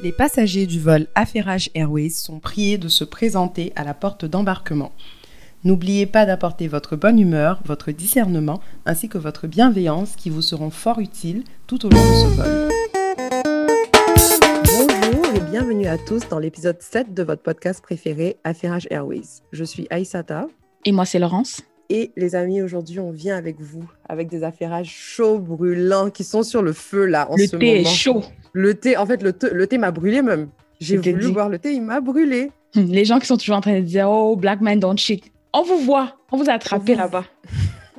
[0.00, 4.92] Les passagers du vol Affairage Airways sont priés de se présenter à la porte d'embarquement.
[5.64, 10.70] N'oubliez pas d'apporter votre bonne humeur, votre discernement ainsi que votre bienveillance qui vous seront
[10.70, 12.68] fort utiles tout au long de ce vol.
[14.66, 19.42] Bonjour et bienvenue à tous dans l'épisode 7 de votre podcast préféré Affairage Airways.
[19.50, 20.46] Je suis Aïsata.
[20.84, 21.62] Et moi, c'est Laurence.
[21.90, 26.42] Et les amis, aujourd'hui, on vient avec vous, avec des affairages chauds, brûlants, qui sont
[26.42, 27.80] sur le feu là en le ce thé moment.
[27.80, 28.22] est chaud.
[28.52, 30.48] Le thé, en fait, le, thé- le thé m'a brûlé même.
[30.80, 31.32] J'ai voulu dit.
[31.32, 32.50] boire le thé, il m'a brûlé.
[32.76, 35.24] Hum, Les gens qui sont toujours en train de dire Oh, black man don't cheat.
[35.54, 36.14] On vous voit.
[36.30, 37.24] On vous a attrapé vous- là-bas.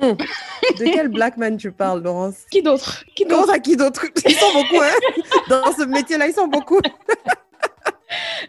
[0.00, 3.04] De quel black man tu parles, Laurence Qui d'autre?
[3.14, 3.58] Qui d'autre?
[3.60, 4.06] qui d'autre?
[4.26, 6.80] Ils sont beaucoup, hein Dans ce métier-là, ils sont beaucoup.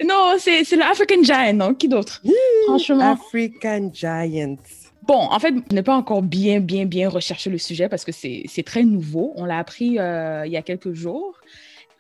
[0.06, 1.74] Non, c'est c'est le African Giant, non?
[1.74, 2.22] Qui d'autre?
[2.68, 3.12] Franchement.
[3.14, 4.56] African Giants.
[5.04, 8.12] Bon, en fait, je n'ai pas encore bien, bien, bien recherché le sujet parce que
[8.12, 9.34] c'est très nouveau.
[9.36, 11.40] On l'a appris euh, il y a quelques jours.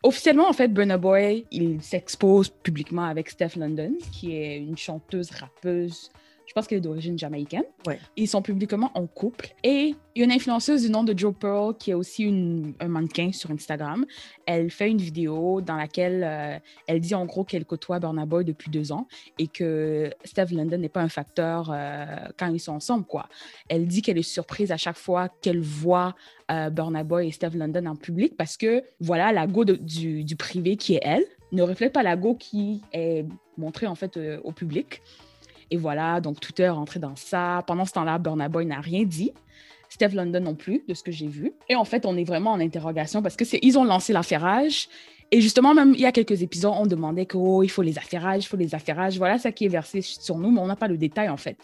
[0.03, 5.29] Officiellement, en fait, Burna Boy, il s'expose publiquement avec Steph London, qui est une chanteuse,
[5.31, 6.11] rappeuse.
[6.51, 7.63] Je pense qu'elle est d'origine jamaïcaine.
[7.87, 7.97] Ouais.
[8.17, 9.55] Ils sont publiquement en couple.
[9.63, 12.73] Et il y a une influenceuse du nom de Joe Pearl, qui est aussi une-
[12.81, 14.05] un mannequin sur Instagram.
[14.45, 18.43] Elle fait une vidéo dans laquelle euh, elle dit en gros qu'elle côtoie Burna Boy
[18.43, 19.07] depuis deux ans
[19.39, 22.05] et que Steph London n'est pas un facteur euh,
[22.37, 23.29] quand ils sont ensemble, quoi.
[23.69, 26.15] Elle dit qu'elle est surprise à chaque fois qu'elle voit
[26.51, 30.25] euh, Burna Boy et Steph London en public parce que, voilà, la go de- du,
[30.25, 33.25] du privé qui est elle ne reflète pas la go qui est
[33.57, 35.01] montrée, en fait, euh, au public.
[35.71, 37.63] Et voilà, donc Twitter est rentré dans ça.
[37.65, 39.31] Pendant ce temps-là, Burna Boy n'a rien dit.
[39.89, 41.53] Steph London non plus, de ce que j'ai vu.
[41.69, 44.87] Et en fait, on est vraiment en interrogation parce que c'est ils ont lancé l'affairage.
[45.31, 47.97] Et justement, même il y a quelques épisodes, on demandait que oh, il faut les
[47.97, 49.17] affairages, il faut les affairages.
[49.17, 51.57] Voilà ça qui est versé sur nous, mais on n'a pas le détail en fait.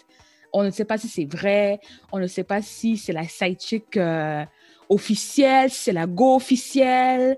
[0.54, 1.80] On ne sait pas si c'est vrai,
[2.14, 4.46] on ne sait pas si c'est la side chick euh,
[4.90, 7.38] officielle, c'est la go officielle.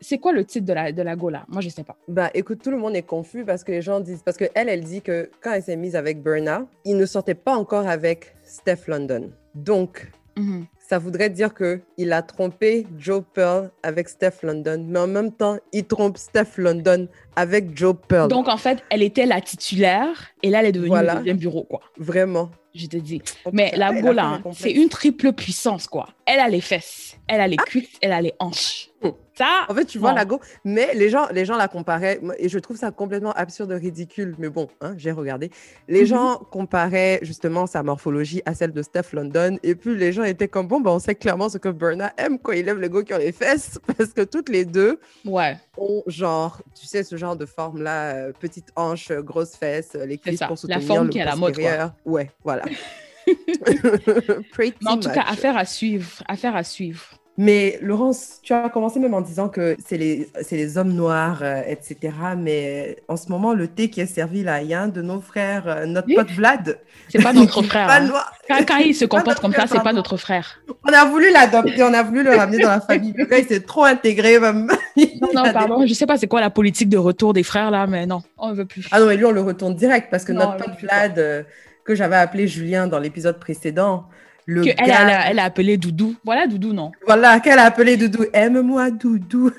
[0.00, 1.44] C'est quoi le titre de la, de la go là?
[1.48, 1.96] Moi, je sais pas.
[2.06, 4.22] Bah, écoute, tout le monde est confus parce que les gens disent.
[4.24, 7.56] Parce qu'elle, elle dit que quand elle s'est mise avec Burna, il ne sortait pas
[7.56, 9.30] encore avec Steph London.
[9.54, 10.66] Donc, Mhm.
[10.78, 15.32] ça voudrait dire que il a trompé Joe Pearl avec Steph London, mais en même
[15.32, 18.28] temps, il trompe Steph London avec Joe Pearl.
[18.28, 21.14] Donc, en fait, elle était la titulaire et là, elle est devenue Voilà.
[21.14, 21.80] le deuxième bureau, quoi.
[21.96, 22.50] Vraiment.
[22.74, 23.22] Je te dis.
[23.44, 26.08] Oh, Mais la elle a go fait là, un hein, c'est une triple puissance, quoi.
[26.26, 27.64] Elle a les fesses, elle a les Ah.
[27.64, 28.90] cuisses, elle a les hanches.
[29.02, 29.08] Hmm.
[29.34, 30.16] Ça, En fait, tu vois Bon.
[30.16, 33.70] la go, mais les gens, les gens la comparaient, et je trouve ça complètement absurde,
[33.70, 35.50] ridicule, mais bon, hein, j'ai regardé.
[35.86, 36.06] Les Mhm.
[36.06, 40.48] gens comparaient justement sa morphologie à celle de Steph London, et puis les gens étaient
[40.48, 43.02] comme, bon, ben, on sait clairement ce que Burna aime quand il aime les go
[43.04, 45.56] qui ont les fesses, parce que toutes les deux ouais.
[45.76, 50.06] ont genre, tu sais, ce genre de forme-là, euh, petite hanche, euh, grosse fesse, euh,
[50.06, 51.94] les cuisses pour la soutenir forme le qui est à la mode, quoi.
[52.04, 52.64] Ouais, voilà.
[54.58, 57.17] Mais en tout cas, affaire à suivre, affaire à suivre.
[57.40, 62.12] Mais Laurence, tu as commencé même en disant que c'est les, hommes noirs, euh, etc.
[62.36, 65.00] Mais en ce moment, le thé qui est servi là, il y a un de
[65.02, 66.16] nos frères, euh, notre Oui.
[66.16, 66.80] pote Vlad.
[67.08, 67.86] C'est pas notre frère.
[67.86, 68.08] pas hein.
[68.08, 68.32] noir.
[68.48, 70.60] Quand, quand il se comporte comme ça, c'est pas notre frère.
[70.84, 73.14] On a voulu l'adopter, on a voulu le ramener dans la famille.
[73.16, 74.40] Le gars, il s'est trop intégré.
[74.40, 74.68] Même.
[75.20, 77.86] Non, non, pardon, je sais pas c'est quoi la politique de retour des frères là,
[77.86, 78.88] mais non, on ne veut plus.
[78.90, 81.42] Ah non, mais lui, on le retourne direct parce que Non, notre pote Vlad, euh,
[81.84, 84.06] que j'avais appelé Julien dans l'épisode précédent,
[84.50, 86.16] le Que gars, elle, elle, a, elle a appelé Doudou.
[86.24, 89.50] Voilà Doudou, non voilà, qu'elle a appelé Doudou, aime-moi Doudou.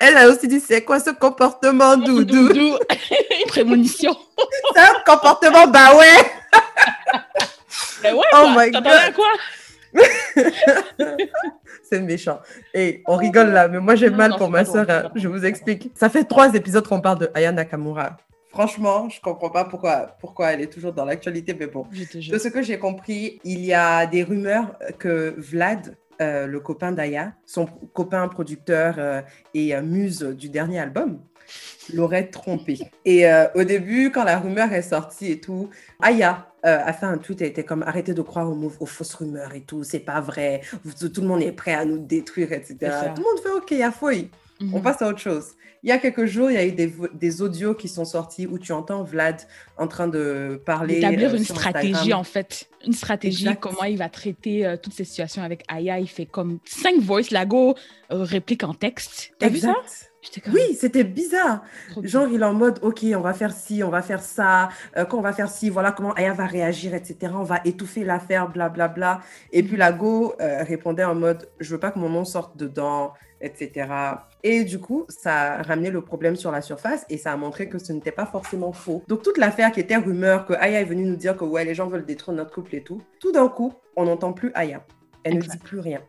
[0.00, 2.78] Elle a aussi dit, c'est quoi ce comportement, Doudou Doudou?
[3.48, 4.16] Prémonition.
[4.74, 6.16] C'est un comportement, bah ouais
[8.02, 8.66] Mais ouais, Oh quoi.
[8.66, 9.14] my à God.
[9.14, 9.28] quoi?
[11.82, 12.40] C'est méchant.
[12.72, 14.86] Et on rigole là, mais moi j'ai mal non, pour ma soeur.
[14.88, 15.10] hein.
[15.14, 15.90] Je vous explique.
[15.94, 18.16] Ça fait trois épisodes qu'on parle de Aya Nakamura.
[18.50, 21.86] Franchement, je comprends pas pourquoi, pourquoi elle est toujours dans l'actualité, mais bon.
[21.92, 26.90] De ce que j'ai compris, il y a des rumeurs que Vlad, euh, le copain
[26.90, 29.22] d'Aya, son copain producteur euh,
[29.54, 31.20] et euh, muse du dernier album,
[31.94, 32.78] l'aurait trompé.
[33.04, 37.16] Et euh, au début, quand la rumeur est sortie et tout, Aya a fait un
[37.16, 40.60] tweet, elle était comme arrêtez de croire aux, fausses rumeurs et tout, c'est pas vrai,
[41.14, 42.76] tout le monde est prêt à nous détruire, etc.
[43.14, 44.30] Tout le monde fait ok, il y
[44.60, 44.82] On Mhm.
[44.82, 45.52] passe à autre chose.
[45.82, 48.58] Il y a quelques jours, il y a eu des, audios qui sont sortis où
[48.58, 49.40] tu entends Vlad
[49.78, 50.96] en train de parler.
[50.96, 52.20] D'établir euh, une stratégie, Instagram.
[52.20, 52.68] en fait.
[52.86, 53.60] Une stratégie, Exact.
[53.60, 55.98] comment il va traiter euh, toutes ces situations avec Aya.
[55.98, 57.30] Il fait comme cinq voices.
[57.30, 57.74] Lago
[58.12, 59.32] euh, réplique en texte.
[59.38, 59.74] T'as vu ça?
[60.44, 61.62] Comme, Oui, c'était bizarre.
[62.02, 64.68] Genre, il est en mode, OK, on va faire ci, on va faire ça.
[64.96, 67.32] Euh, quand on va faire ci, voilà comment Aya va réagir, etc.
[67.34, 69.20] On va étouffer l'affaire, blablabla.
[69.52, 72.56] Et puis, la Go euh, répondait en mode, je veux pas que mon nom sorte
[72.56, 73.88] dedans, etc.
[74.42, 77.68] Et du coup, ça a ramené le problème sur la surface et ça a montré
[77.68, 79.02] que ce n'était pas forcément faux.
[79.08, 81.74] Donc, toute l'affaire qui était rumeur, que Aya est venue nous dire que ouais, les
[81.74, 84.84] gens veulent détruire notre couple et tout, tout d'un coup, on n'entend plus Aya.
[85.24, 86.00] Elle ne dit plus rien.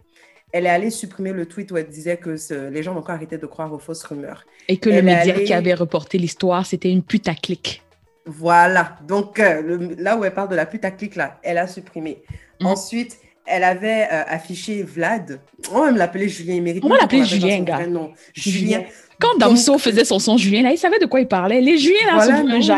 [0.54, 3.16] Elle est allée supprimer le tweet où elle disait que ce- les gens ont encore
[3.16, 4.46] arrêté de croire aux fausses rumeurs.
[4.68, 7.82] Et que le Elle média allée- qui avait reporté l'histoire, c'était une putaclic.
[8.26, 8.98] Voilà.
[9.08, 12.22] Donc, euh, le- là où elle parle de la putaclic, là, elle a supprimé.
[12.60, 12.68] Mhm.
[12.68, 15.40] Ensuite, elle avait euh, affiché Vlad.
[15.72, 16.54] On va même l'appeler Julien.
[16.56, 17.88] Il mérite On va l'appeler Julien, gars.
[17.88, 18.12] nom.
[18.34, 18.60] Julien.
[18.80, 18.84] Julien.
[19.20, 21.62] Quand Damso faisait son son Julien, là, il savait de quoi il parlait.
[21.62, 22.78] Les Juliens, là, Voilà, sont non, genre.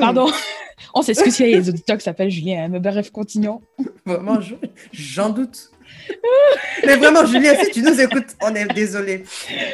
[0.00, 0.26] Pardon.
[0.96, 3.60] On s'excuse s'il y a les auditeurs qui s'appellent Julien, hein, mais bref, continuons.
[4.06, 4.54] Vraiment, je-
[4.92, 5.70] j'en doute.
[6.86, 9.24] Mais vraiment, Julien, si tu nous écoutes, on est désolé.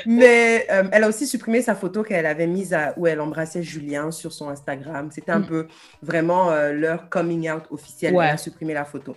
[0.07, 3.63] Mais euh, elle a aussi supprimé sa photo qu'elle avait mise à, où elle embrassait
[3.63, 5.11] Julien sur son Instagram.
[5.13, 5.47] C'était un Mm.
[5.47, 5.67] peu
[6.03, 8.15] vraiment euh, leur coming out officiel.
[8.15, 8.27] Ouais.
[8.27, 9.17] Elle a supprimé la photo.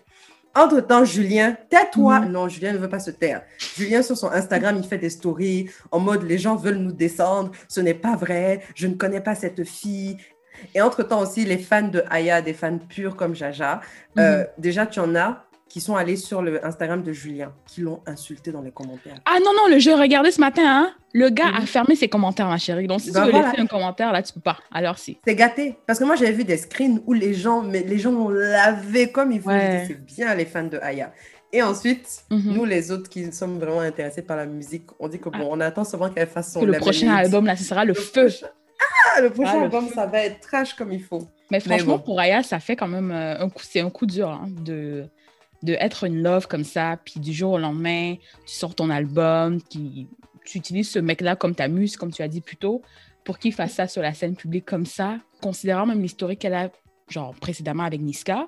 [0.56, 2.19] Entre-temps, Julien, tais-toi.
[2.21, 2.31] Mhm.
[2.31, 3.42] Non, Julien ne veut pas se taire.
[3.75, 7.51] Julien, sur son Instagram, il fait des stories en mode les gens veulent nous descendre.
[7.68, 8.62] Ce n'est pas vrai.
[8.75, 10.18] Je ne connais pas cette fille.
[10.75, 13.81] Et entre-temps aussi, les fans de Aya, des fans purs comme Jaja,
[14.19, 14.45] euh, Mhm.
[14.59, 18.51] déjà, tu en as qui sont allés sur le Instagram de Julien, qui l'ont insulté
[18.51, 19.15] dans les commentaires.
[19.25, 20.93] Ah non, non, le jeu, regardez ce matin, hein.
[21.13, 21.55] Le gars Mhm.
[21.55, 22.85] a fermé ses commentaires, ma chérie.
[22.85, 23.47] Donc, si Bah tu veux voilà.
[23.49, 24.57] laisser un commentaire, là, tu peux pas.
[24.71, 25.17] Alors, si.
[25.25, 25.75] C'est gâté.
[25.87, 29.11] Parce que moi, j'avais vu des screens où les gens, mais les gens l'ont lavé
[29.11, 29.49] comme il faut.
[29.49, 29.81] Je Ouais.
[29.81, 31.11] dis, C'est bien les fans de Aya.
[31.51, 32.53] Et ensuite, Mhm.
[32.53, 35.59] nous, les autres qui sommes vraiment intéressés par la musique, on dit que bon, on
[35.59, 38.27] attend souvent qu'elle fasse son Que le prochain album, là, ce sera le feu.
[38.27, 38.47] prochain-
[39.15, 41.27] Ah, le prochain Ah, album, ça va être trash comme il faut.
[41.51, 42.03] Mais franchement, bon.
[42.03, 45.05] pour Aya, ça fait quand même euh, un coup, c'est un coup dur hein, de,
[45.63, 48.15] de être une love comme ça, puis du jour au lendemain,
[48.45, 50.07] tu sors ton album, qui,
[50.45, 52.81] tu utilises ce mec-là comme ta muse, comme tu as dit plus tôt,
[53.24, 56.69] pour qu'il fasse ça sur la scène publique comme ça, considérant même l'historique qu'elle a,
[57.10, 58.36] genre précédemment avec Niska.
[58.36, 58.48] Moi,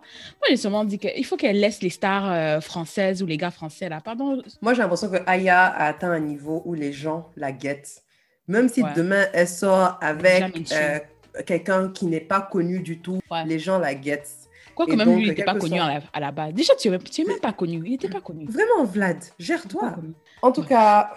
[0.49, 3.87] j'ai sûrement dit qu'il faut qu'elle laisse les stars euh, françaises ou les gars français
[3.89, 4.01] là.
[4.01, 4.41] Pardon.
[4.61, 8.01] Moi, j'ai l'impression que Aya a atteint un niveau où les gens la guettent.
[8.47, 8.91] Même si Ouais.
[8.95, 10.99] demain, elle sort avec euh,
[11.45, 13.45] quelqu'un qui n'est pas connu du tout, Ouais.
[13.45, 14.44] les gens la guettent.
[14.75, 16.53] Quoique même donc, lui, il n'était pas connu à la, à la base.
[16.53, 17.81] Déjà, tu n'es même pas connu.
[17.85, 18.45] Il n'était pas connu.
[18.45, 19.95] Vraiment, Vlad, gère-toi.
[20.41, 21.11] En tout cas,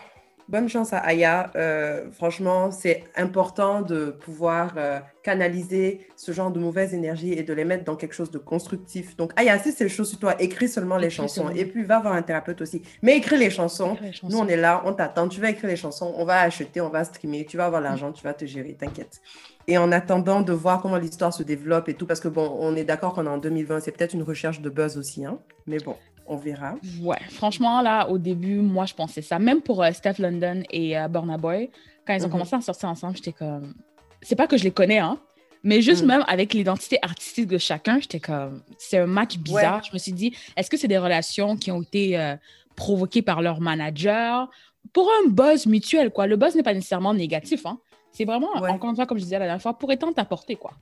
[0.48, 1.50] bonne chance à Aya.
[1.56, 7.52] Euh, franchement, c'est important de pouvoir euh, canaliser ce genre de mauvaises énergies et de
[7.52, 9.16] les mettre dans quelque chose de constructif.
[9.16, 11.42] Donc, Aya, si c'est le chose sur toi, écris seulement les chansons.
[11.42, 11.50] seulement.
[11.50, 12.82] Et puis, va voir un thérapeute aussi.
[13.02, 13.94] Mais écris les chansons.
[13.94, 14.36] Écris les chansons.
[14.36, 15.28] Nous, on est là, on t'attend.
[15.28, 17.44] Tu vas écrire les chansons, on va acheter, on va streamer.
[17.44, 19.20] Tu vas avoir l'argent, tu vas te gérer, t'inquiète.
[19.66, 22.74] Et en attendant de voir comment l'histoire se développe et tout, parce que bon, on
[22.74, 25.40] est d'accord qu'on est en 2020, c'est peut-être une recherche de buzz aussi, hein.
[25.66, 25.94] Mais bon,
[26.28, 26.74] on verra.
[27.00, 29.38] Ouais, franchement, là, au début, moi, je pensais ça.
[29.38, 31.70] Même pour euh, Steph London et euh, Burna Boy,
[32.06, 32.32] quand ils ont Mhm.
[32.32, 33.74] commencé à sortir ensemble, j'étais comme.
[34.22, 35.18] C'est pas que je les connais, hein,
[35.62, 36.08] mais juste Mhm.
[36.08, 38.62] même avec l'identité artistique de chacun, j'étais comme.
[38.78, 39.82] C'est un match bizarre.
[39.84, 42.36] Je me suis dit, est-ce que c'est des relations qui ont été euh,
[42.76, 44.50] provoquées par leur manager?
[44.92, 46.26] Pour un buzz mutuel, quoi?
[46.26, 47.78] Le buzz n'est pas nécessairement négatif, hein.
[48.12, 48.70] C'est vraiment, Ouais.
[48.70, 50.72] encore une fois, comme je disais la dernière fois, pour étendre ta portée, quoi.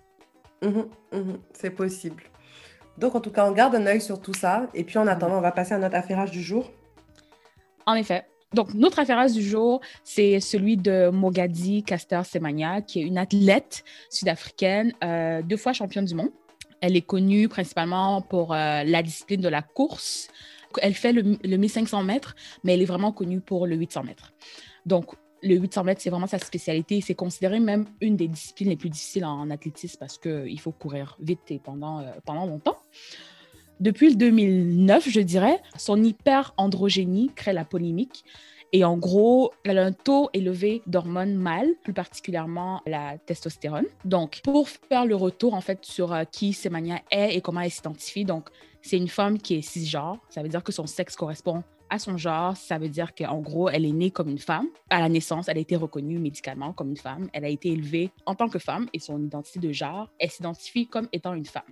[0.63, 0.87] Mhm,
[1.53, 2.23] c'est possible.
[2.99, 4.69] Donc, en tout cas, on garde un œil sur tout ça.
[4.75, 6.71] Et puis, en attendant, on va passer à notre affairage du jour.
[7.87, 8.25] En effet.
[8.55, 13.85] Donc, notre affaire du jour, c'est celui de Mogadi Caster Semania, qui est une athlète
[14.09, 16.31] sud-africaine, euh, deux fois championne du monde.
[16.81, 20.29] Elle est connue principalement pour euh, la discipline de la course.
[20.81, 22.35] Elle fait le, le 1500 mètres,
[22.65, 24.33] mais elle est vraiment connue pour le 800 mètres.
[24.85, 27.00] Donc, le 800 mètres, c'est vraiment sa spécialité.
[27.00, 31.17] C'est considéré même une des disciplines les plus difficiles en athlétisme parce qu'il faut courir
[31.21, 32.77] vite et pendant, euh, pendant longtemps.
[33.81, 38.25] Depuis le 2009, je dirais, son hyperandrogénie crée la polémique.
[38.73, 43.87] Et en gros, elle a un taux élevé d'hormones mâles, plus particulièrement la testostérone.
[44.05, 47.71] Donc, pour faire le retour en fait sur euh, qui Semania est et comment elle
[47.71, 48.49] s'identifie, donc
[48.83, 50.19] c'est une femme qui est cisgenre.
[50.31, 52.57] Ça veut dire que son sexe correspond à son genre.
[52.57, 54.66] Ça veut dire qu'en gros, elle est née comme une femme.
[54.90, 57.28] À la naissance, elle a été reconnue médicalement comme une femme.
[57.33, 60.87] Elle a été élevée en tant que femme et son identité de genre, elle s'identifie
[60.87, 61.62] comme étant une femme.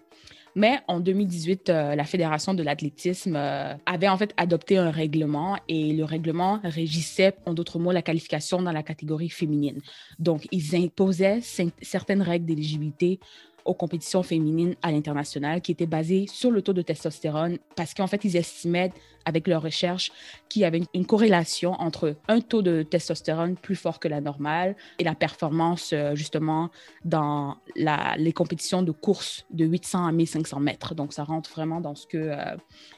[0.57, 5.59] Mais en 2018, euh, la Fédération de l'athlétisme euh, avait en fait adopté un règlement
[5.69, 9.81] et le règlement régissait, en d'autres mots, la qualification dans la catégorie féminine.
[10.19, 11.41] Donc, ils imposaient
[11.83, 13.19] certaines règles d'éligibilité
[13.65, 18.07] aux compétitions féminines à l'international qui étaient basées sur le taux de testostérone parce qu'en
[18.07, 18.93] fait, ils estimaient
[19.25, 20.13] avec leurs recherches
[20.49, 24.77] qu'il y avait une, corrélation entre un taux de testostérone plus fort que la normale
[24.99, 26.71] et la performance euh, justement
[27.05, 30.95] dans les compétitions de course de 800 à 1500 mètres.
[30.95, 32.57] Donc, ça rentre vraiment dans ce que euh,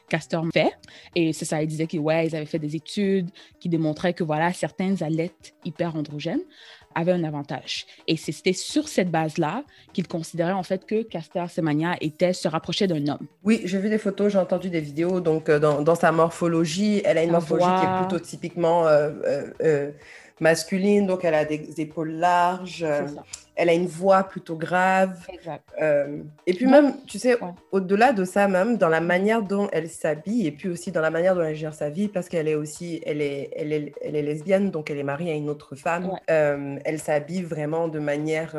[0.09, 0.73] Castor fait.
[1.15, 3.31] Et c'est ça, il disait qu'ils ouais, avaient fait des études
[3.61, 6.43] qui démontraient que voilà, certains athlètes hyperandrogènes
[6.95, 7.87] avaient un avantage.
[8.07, 12.87] Et c'était sur cette base-là qu'il considérait en fait que Castor Semania était, se rapprochait
[12.87, 13.27] d'un homme.
[13.45, 15.21] Oui, j'ai vu des photos, j'ai entendu des vidéos.
[15.21, 19.11] Donc, euh, dans, dans sa morphologie, elle a une morphologie qui est plutôt typiquement euh,
[19.63, 19.91] euh,
[20.41, 21.07] masculine.
[21.07, 22.83] Donc, elle a des épaules larges.
[22.83, 23.07] euh,
[23.59, 25.27] elle a une voix plutôt grave.
[25.81, 27.39] Euh, et puis même, tu sais,
[27.73, 31.11] au-delà de ça, même dans la manière dont elle s'habille et puis aussi dans la
[31.11, 34.15] manière dont elle gère sa vie, parce qu'elle est aussi, elle est, elle est, elle
[34.15, 36.11] est lesbienne, donc elle est mariée à une autre femme.
[36.29, 38.55] Euh, elle s'habille vraiment de manière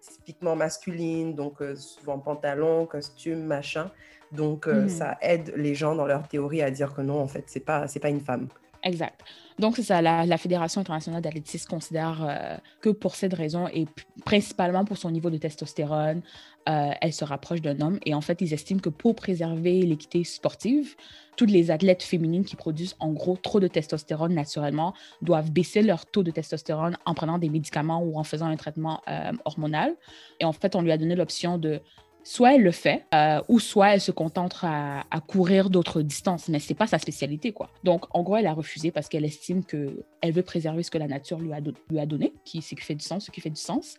[0.00, 3.90] typiquement masculine, donc souvent pantalon, costume, machin.
[4.30, 4.88] Donc mhm.
[4.88, 7.88] ça aide les gens dans leur théorie à dire que non, en fait, c'est pas,
[7.88, 8.46] c'est pas une femme.
[8.82, 9.20] Exact.
[9.58, 13.86] Donc, c'est ça, la, Fédération internationale d'athlétisme considère euh, que pour cette raison, et
[14.24, 16.22] principalement pour son niveau de testostérone,
[16.68, 17.98] euh, elle se rapproche d'un homme.
[18.06, 20.94] Et en fait, ils estiment que pour préserver l'équité sportive,
[21.36, 26.06] toutes les athlètes féminines qui produisent en gros trop de testostérone naturellement doivent baisser leur
[26.06, 29.96] taux de testostérone en prenant des médicaments ou en faisant un traitement euh, hormonal.
[30.40, 31.80] Et en fait, on lui a donné l'option de
[32.28, 36.58] soit elle le fait, euh, ou soit elle se contente à, courir d'autres distances, mais
[36.58, 37.70] c'est pas sa spécialité, quoi.
[37.84, 41.08] Donc, en gros, elle a refusé parce qu'elle estime qu'elle veut préserver ce que la
[41.08, 43.48] nature lui a, lui a donné, qui, ce qui fait du sens, ce qui fait
[43.48, 43.96] du sens.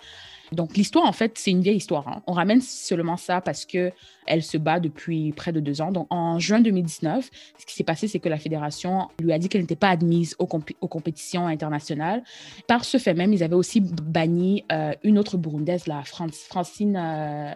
[0.51, 2.07] Donc, l'histoire, en fait, c'est une vieille histoire.
[2.07, 2.21] Hein.
[2.27, 3.91] On ramène seulement ça parce que
[4.27, 5.91] elle se bat depuis près de deux ans.
[5.91, 9.49] Donc, en juin 2019, ce qui s'est passé, c'est que la fédération lui a dit
[9.49, 12.23] qu'elle n'était pas admise aux, compétitions internationales.
[12.67, 17.53] Par ce fait même, ils avaient aussi banni euh, une autre Burundaise, la Francine euh,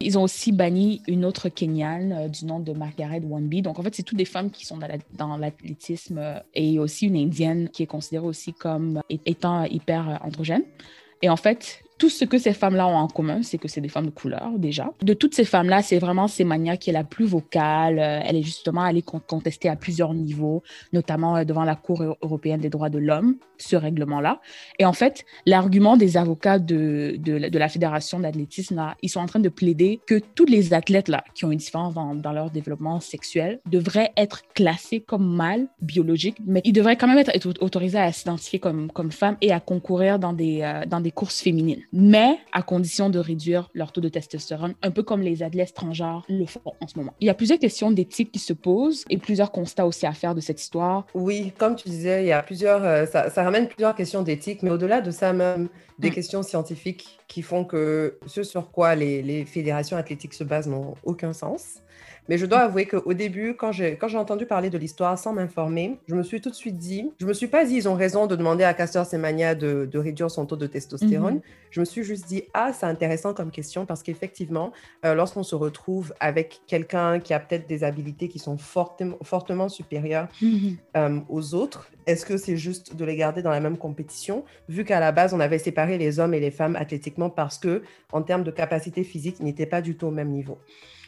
[0.00, 3.62] Ils ont aussi banni une autre Kenyane euh, du nom de Margaret Wanby.
[3.62, 4.78] Donc, en fait, c'est toutes des femmes qui sont
[5.12, 10.64] dans l'athlétisme euh, et aussi une Indienne qui est considérée aussi comme étant hyper androgène.
[11.22, 13.88] Et en fait, tout ce que ces femmes-là ont en commun, c'est que c'est des
[13.88, 14.92] femmes de couleur déjà.
[15.02, 18.00] De toutes ces femmes-là, c'est vraiment Semania qui est la plus vocale.
[18.00, 22.60] Euh, elle est justement allée contester à plusieurs niveaux, notamment euh, devant la Cour européenne
[22.60, 24.40] des droits de l'homme, ce règlement-là.
[24.80, 29.38] Et en fait, l'argument des avocats de, de, la Fédération d'athlétisme, ils sont en train
[29.38, 33.60] de plaider que tous les athlètes là, qui ont une différence dans, leur développement sexuel
[33.70, 38.58] devraient être classés comme mâles biologiques, mais ils devraient quand même être autorisés à s'identifier
[38.58, 42.62] comme, comme femmes et à concourir dans des, euh, dans des courses féminines mais à
[42.62, 46.72] condition de réduire leur taux de testostérone, un peu comme les athlètes étrangères le font
[46.80, 47.14] en ce moment.
[47.20, 50.34] Il y a plusieurs questions d'éthique qui se posent et plusieurs constats aussi à faire
[50.34, 51.06] de cette histoire.
[51.14, 54.70] Oui, comme tu disais, il y a plusieurs, euh, ça, ramène plusieurs questions d'éthique, mais
[54.70, 55.68] au-delà de ça même,
[55.98, 56.14] des mm.
[56.14, 60.94] questions scientifiques qui font que ce sur quoi les, les fédérations athlétiques se basent n'ont
[61.04, 61.81] aucun sens.
[62.28, 65.32] Mais je dois avouer qu'au début, quand j'ai, quand j'ai entendu parler de l'histoire sans
[65.32, 67.94] m'informer, je me suis tout de suite dit, je me suis pas dit, ils ont
[67.94, 71.34] raison de demander à Castor Semania de, de réduire son taux de testostérone.
[71.34, 71.40] Mhm.
[71.70, 74.72] Je me suis juste dit, ah, c'est intéressant comme question parce qu'effectivement,
[75.04, 79.68] euh, lorsqu'on se retrouve avec quelqu'un qui a peut-être des habilités qui sont fortement, fortement
[79.68, 80.76] supérieures mhm.
[80.96, 84.84] euh, aux autres, est-ce que c'est juste de les garder dans la même compétition, vu
[84.84, 88.22] qu'à la base, on avait séparé les hommes et les femmes athlétiquement parce que, en
[88.22, 90.58] termes de capacité physique, ils n'étaient pas du tout au même niveau.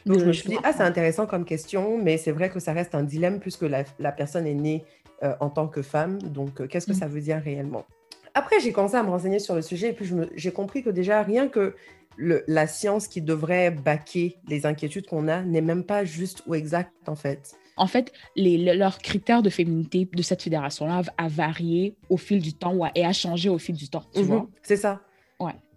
[0.05, 2.73] Donc, je me suis dit, ah, c'est intéressant comme question, mais c'est vrai que ça
[2.73, 4.83] reste un dilemme puisque la, la personne est née
[5.23, 6.21] euh, en tant que femme.
[6.21, 6.99] Donc, euh, qu'est-ce que mm.
[6.99, 7.85] ça veut dire réellement?
[8.33, 11.23] Après, j'ai commencé à me renseigner sur le sujet et puis j'ai compris que déjà,
[11.23, 11.75] rien que
[12.17, 16.53] le, la science qui devrait baquer les inquiétudes qu'on a n'est même pas juste ou
[16.53, 17.55] exact, en fait.
[17.77, 22.53] En fait, les, leurs critères de féminité de cette fédération-là a varié au fil du
[22.53, 24.25] temps et a changé au fil du temps, tu mhm.
[24.27, 24.47] vois?
[24.61, 25.01] C'est ça.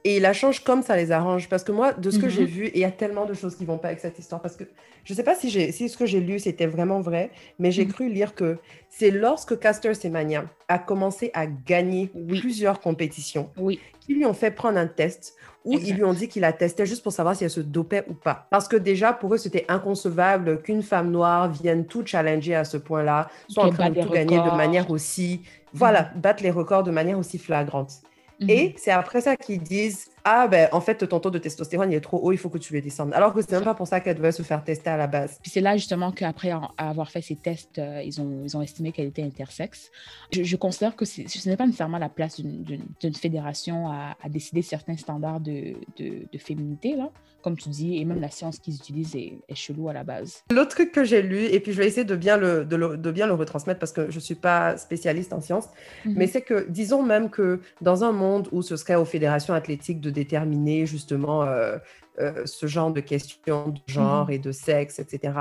[0.08, 1.50] Et il la change comme ça les arrange.
[1.50, 2.48] Parce que moi, de ce que j'ai mhm.
[2.48, 4.40] vu, il y a tellement de choses qui vont pas avec cette histoire.
[4.40, 4.64] Parce que
[5.04, 7.92] je sais pas si, si ce que j'ai lu, c'était vraiment vrai, mais j'ai mhm.
[7.92, 8.56] cru lire que
[8.88, 13.80] c'est lorsque Caster Semenya a commencé à gagner plusieurs compétitions oui.
[14.00, 15.34] qu'ils lui ont fait prendre un test
[15.66, 18.04] où ils lui ont dit qu'il a testé juste pour savoir si elle se dopait
[18.08, 18.46] ou pas.
[18.50, 22.78] Parce que déjà, pour eux, c'était inconcevable qu'une femme noire vienne tout challenger à ce
[22.78, 25.42] point-là, soit en train de tout gagner de manière aussi...
[25.74, 26.22] Voilà, mhm.
[26.22, 28.00] battre les records de manière aussi flagrante.
[28.46, 28.72] Et mhm.
[28.76, 32.00] c'est après ça qu'ils disent Ah, ben en fait, ton taux de testostérone il est
[32.00, 33.12] trop haut, il faut que tu le descendes.
[33.14, 35.38] Alors que c'est même pas pour ça qu'elle devait se faire tester à la base.
[35.42, 38.92] Puis c'est là justement qu'après avoir fait ces tests, euh, ils, ont, ils ont estimé
[38.92, 39.90] qu'elle était intersexe.
[40.32, 45.40] Je, considère que ce n'est pas nécessairement la place d'une fédération à, décider certains standards
[45.40, 47.10] de, de, de féminité, là
[47.42, 50.42] comme tu dis, et même la science qu'ils utilisent est, chelou à la base.
[50.50, 53.26] L'autre truc que j'ai lu, et puis je vais essayer de bien le, de, bien
[53.26, 55.68] le retransmettre parce que je ne suis pas spécialiste en sciences,
[56.04, 56.14] mhm.
[56.16, 60.00] mais c'est que disons même que dans un monde où ce serait aux fédérations athlétiques
[60.00, 61.78] de déterminer justement euh,
[62.18, 64.32] euh, ce genre de questions de genre mhm.
[64.32, 65.34] et de sexe, etc.,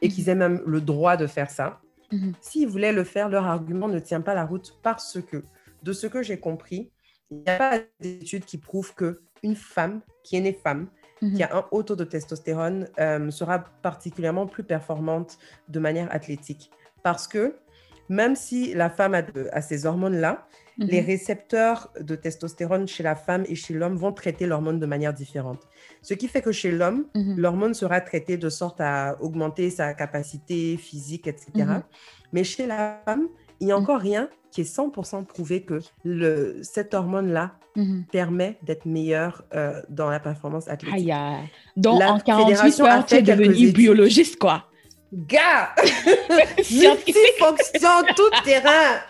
[0.00, 0.30] et qu'ils mhm.
[0.30, 1.80] aient même le droit de faire ça,
[2.40, 5.44] s'ils voulaient le faire, leur argument ne tient pas la route parce que,
[5.82, 6.90] de ce que j'ai compris,
[7.30, 10.88] il n'y a pas d'études qui prouvent qu'une femme qui est née femme,
[11.20, 11.56] qui a mhm.
[11.56, 16.70] un haut taux de testostérone euh, sera particulièrement plus performante de manière athlétique.
[17.02, 17.56] Parce que
[18.12, 19.14] même si la femme
[19.52, 20.46] a, ces hormones-là,
[20.78, 20.86] mhm.
[20.86, 25.14] les récepteurs de testostérone chez la femme et chez l'homme vont traiter l'hormone de manière
[25.14, 25.60] différente.
[26.02, 27.36] Ce qui fait que chez l'homme, mhm.
[27.38, 31.50] l'hormone sera traitée de sorte à augmenter sa capacité physique, etc.
[32.32, 33.28] Mais chez la femme,
[33.60, 33.82] il n'y a Mhm.
[33.82, 38.04] encore rien qui est 100% prouvé que le, cette hormone-là Mhm.
[38.12, 41.08] permet d'être meilleure euh, dans la performance athlétique.
[41.08, 41.48] Aïe, aïe.
[41.78, 43.74] Donc, La en 48 fédération a heures, tu es fait quelques devenu études.
[43.76, 44.66] biologiste, quoi.
[45.12, 45.74] Gars,
[46.70, 49.00] multifonction, tout terrain.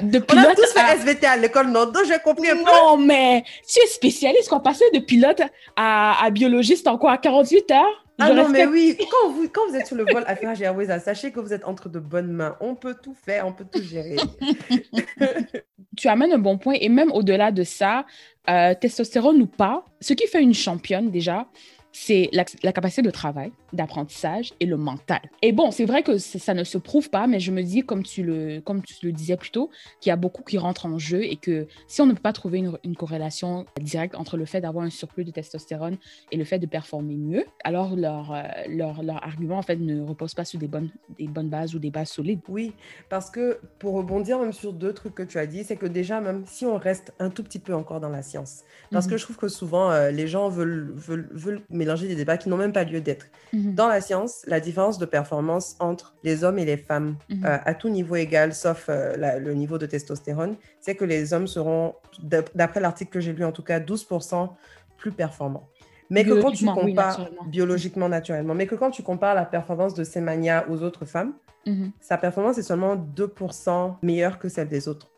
[0.00, 1.86] On a tous à- fait SVT à l'école, non?
[1.86, 2.62] Donc, j'ai compris un peu.
[2.62, 4.62] Non, mais tu es spécialiste, quoi.
[4.62, 5.40] Passer de pilote
[5.76, 7.12] à, à biologiste en quoi?
[7.12, 8.04] À 48 heures?
[8.18, 10.86] Ah Je non, mais oui, quand vous, quand vous êtes sur le vol Affaires Airways,
[10.90, 12.56] ah, sachez que vous êtes entre de bonnes mains.
[12.60, 14.16] On peut tout faire, on peut tout gérer.
[15.96, 16.74] tu amènes un bon point.
[16.80, 18.04] Et même au-delà de ça,
[18.48, 21.46] euh, testostérone ou pas, ce qui fait une championne déjà,
[21.92, 25.20] c'est la, la capacité de travail, d'apprentissage et le mental.
[25.42, 28.02] Et bon, c'est vrai que ça ne se prouve pas, mais je me dis, comme
[28.02, 30.98] tu le, comme tu le disais plus tôt, qu'il y a beaucoup qui rentrent en
[30.98, 34.44] jeu et que si on ne peut pas trouver une, une corrélation directe entre le
[34.44, 35.96] fait d'avoir un surplus de testostérone
[36.30, 40.00] et le fait de performer mieux, alors leur, euh, leur, leur argument, en fait, ne
[40.02, 42.40] repose pas sur des bonnes, des bonnes bases ou des bases solides.
[42.48, 42.72] Oui,
[43.08, 46.20] parce que pour rebondir même sur deux trucs que tu as dit, c'est que déjà,
[46.20, 49.18] même si on reste un tout petit peu encore dans la science, parce que Mhm.
[49.18, 52.56] je trouve que souvent, euh, les gens veulent, veulent, veulent mélanger des débats qui n'ont
[52.56, 53.26] même pas lieu d'être.
[53.62, 53.74] Mhm.
[53.74, 57.44] Dans la science, la différence de performance entre les hommes et les femmes, Mhm.
[57.44, 61.32] euh, à tout niveau égal, sauf euh, la- le niveau de testostérone, c'est que les
[61.32, 64.56] hommes seront, d'ap- d'après l'article que j'ai lu en tout cas, 12%
[64.96, 65.68] plus performants.
[66.10, 67.44] Mais que quand tu oui, compares naturellement.
[67.46, 71.32] biologiquement, naturellement, mais que quand tu compares la performance de Semania aux autres femmes,
[71.66, 71.92] Mhm.
[72.00, 75.08] sa performance est seulement 2% meilleure que celle des autres.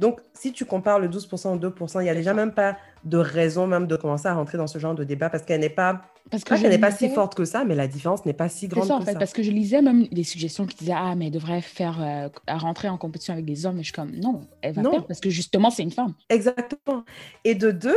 [0.00, 3.18] Donc, si tu compares le 12% au 2%, il n'y a déjà même pas de
[3.18, 6.02] raison même de commencer à rentrer dans ce genre de débat parce qu'elle n'est pas,
[6.30, 8.32] Parce que pas je qu'elle n'est pas si forte que ça, mais la différence n'est
[8.32, 9.18] pas si grande ça, en que fait, ça.
[9.18, 12.28] parce que je lisais même des suggestions qui disaient Ah, mais elle devrait faire euh,
[12.46, 13.76] à rentrer en compétition avec des hommes.
[13.78, 14.90] Et je suis comme Non, elle va Non.
[14.92, 16.14] perdre parce que justement, c'est une femme.
[16.28, 17.04] Exactement.
[17.44, 17.96] Et de deux,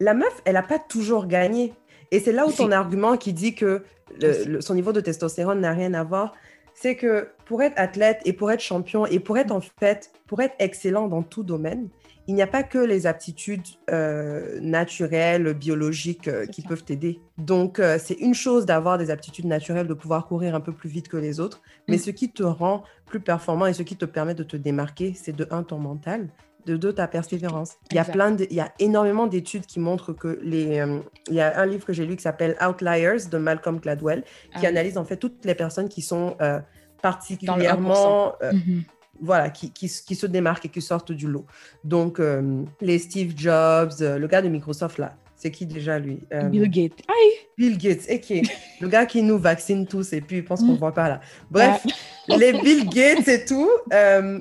[0.00, 1.72] la meuf, elle n'a pas toujours gagné.
[2.10, 3.82] Et c'est là où ton argument qui dit que
[4.20, 4.44] le- Aussi.
[4.48, 6.34] le- son niveau de testostérone n'a rien à voir,
[6.74, 10.40] c'est que pour être athlète et pour être champion et pour être en fait, pour
[10.42, 11.88] être excellent dans tout domaine,
[12.28, 16.68] il n'y a pas que les aptitudes euh, naturelles, biologiques euh, qui ça.
[16.68, 17.20] peuvent t'aider.
[17.38, 20.88] Donc, euh, c'est une chose d'avoir des aptitudes naturelles, de pouvoir courir un peu plus
[20.88, 22.00] vite que les autres, mais Mm.
[22.00, 25.34] ce qui te rend plus performant et ce qui te permet de te démarquer, c'est
[25.34, 26.28] de un, ton mental,
[26.64, 27.72] de deux, ta persévérance.
[27.90, 30.78] Il y a, plein de- il y a énormément d'études qui montrent que les...
[30.78, 34.22] euh, il y a un livre que j'ai lu qui s'appelle Outliers de Malcolm Gladwell,
[34.58, 37.02] qui Ah, analyse en fait toutes les personnes qui sont euh, Dans le 1%.
[37.02, 38.34] particulièrement...
[38.42, 38.82] euh, mhm.
[39.20, 41.46] Voilà, qui, qui, qui se démarquent et qui sortent du lot.
[41.84, 46.20] Donc, euh, les Steve Jobs, euh, le gars de Microsoft, là, c'est qui déjà, lui
[46.32, 47.00] Euh, Bill Gates.
[47.08, 47.32] Aïe!
[47.58, 48.42] Bill Gates, ok.
[48.80, 51.20] le gars qui nous vaccine tous et puis il pense qu'on ne voit pas là.
[51.50, 51.84] Bref,
[52.28, 53.70] les Bill Gates et tout,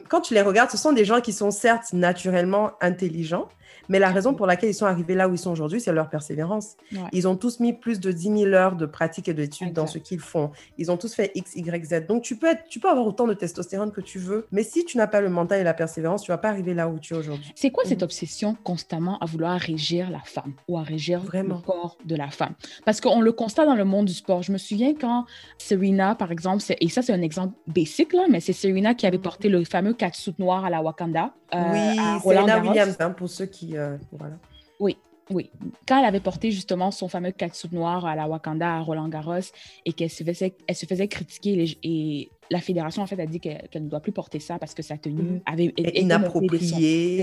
[0.10, 3.48] quand tu les regardes, ce sont des gens qui sont certes naturellement intelligents,
[3.92, 6.10] mais la raison pour laquelle ils sont arrivés là où ils sont aujourd'hui, c'est leur
[6.10, 6.78] persévérance.
[6.94, 7.00] Ouais.
[7.12, 9.98] Ils ont tous mis plus de 10 000 heures de pratique et d'études dans ce
[9.98, 10.52] qu'ils font.
[10.78, 12.08] Ils ont tous fait X, Y, Z.
[12.08, 14.86] Donc, tu peux, être, tu peux avoir autant de testostérone que tu veux, mais si
[14.86, 17.14] tu n'as pas le mental et la persévérance, tu vas pas arriver là où tu
[17.14, 17.52] es aujourd'hui.
[17.56, 18.06] C'est quoi cette Mhm.
[18.06, 21.58] obsession constamment à vouloir régir la femme ou à régir Vraiment.
[21.58, 22.54] le corps de la femme?
[22.86, 24.42] Parce qu'on le constate dans le monde du sport.
[24.42, 25.26] Je me souviens quand
[25.58, 29.18] Serena, par exemple, et ça c'est un exemple basique, là, mais c'est Serena qui avait
[29.18, 29.24] Mhm.
[29.24, 31.34] porté le fameux catsuit noir à la Wakanda.
[31.54, 32.60] euh, oui, Serena.
[32.62, 33.76] Williams, hein, pour ceux qui...
[33.76, 33.81] euh,
[34.12, 34.36] voilà.
[35.34, 35.50] Oui,
[35.88, 39.40] quand elle avait porté justement son fameux catsuit noir à la Wakanda, à Roland Garros,
[39.86, 43.26] et qu'elle se faisait, elle se faisait critiquer, les- et la fédération en fait a
[43.26, 45.42] dit qu'elle ne doit plus porter ça parce que sa tenue Mhm.
[45.46, 45.84] avait été
[46.60, 46.76] sons.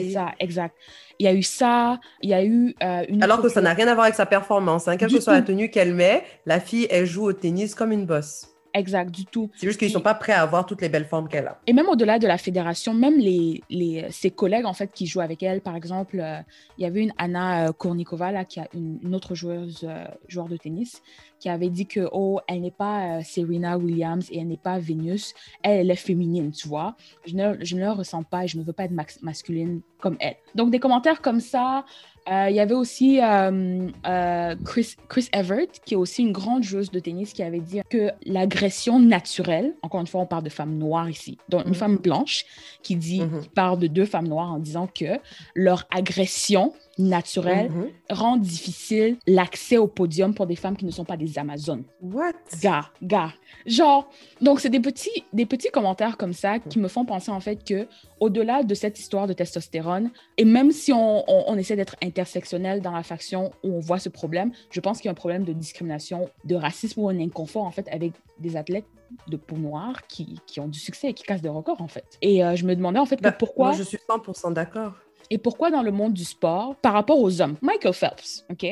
[0.05, 0.75] C'est ça, exact.
[1.18, 3.75] Il y a eu ça, il y a eu euh, une Alors que ça n'a
[3.75, 4.88] rien à voir avec sa performance.
[4.88, 4.97] Hein.
[4.97, 7.92] Quelle Du que soit la tenue qu'elle met, la fille, elle joue au tennis comme
[7.92, 8.47] une bosse.
[8.74, 9.50] Exact, du tout.
[9.57, 11.59] C'est juste qu'ils ne sont pas prêts à avoir toutes les belles formes qu'elle a.
[11.66, 15.20] Et même au-delà de la fédération, même les, les, ses collègues en fait qui jouent
[15.20, 16.40] avec elle, par exemple, euh,
[16.76, 20.04] il y avait une Anna euh, Kournikova là, qui a une, une autre joueuse, euh,
[20.28, 21.02] joueur de tennis,
[21.38, 24.78] qui avait dit que oh, elle n'est pas euh, Serena Williams et elle n'est pas
[24.78, 26.96] Vénus, elle, elle est féminine, tu vois.
[27.26, 30.16] Je ne, je ne le ressens pas et je ne veux pas être masculine comme
[30.20, 30.37] elle.
[30.54, 31.85] Donc des commentaires comme ça.
[32.30, 36.62] Euh, il y avait aussi euh, euh, Chris, Chris Evert, qui est aussi une grande
[36.62, 40.50] joueuse de tennis, qui avait dit que l'agression naturelle, encore une fois, on parle de
[40.50, 41.74] femmes noires ici, donc une Mhm.
[41.74, 42.44] femme blanche
[42.82, 43.40] qui dit, Mhm.
[43.40, 45.18] qui parle de deux femmes noires en disant que
[45.54, 47.88] leur agression naturelle Mhm.
[48.11, 51.84] rend difficile l'accès au podium pour des femmes qui ne sont pas des Amazones.
[52.02, 52.32] What?
[52.62, 53.32] Gars, gars.
[53.66, 54.08] Genre,
[54.40, 57.64] donc c'est des petits, des petits commentaires comme ça qui me font penser en fait
[57.64, 57.87] que
[58.20, 62.80] au-delà de cette histoire de testostérone, et même si on, on- on essaie d'être intersectionnel
[62.82, 65.44] dans la faction où on voit ce problème, je pense qu'il y a un problème
[65.44, 68.87] de discrimination, de racisme ou un inconfort en fait avec des athlètes
[69.28, 72.04] de peau noire qui, qui ont du succès et qui cassent des records en fait.
[72.20, 73.68] Et euh, je me demandais en fait Bah, pourquoi...
[73.68, 74.92] Moi, je suis 100% d'accord.
[75.30, 78.66] Et pourquoi dans le monde du sport, par rapport aux hommes, Michael Phelps, ok,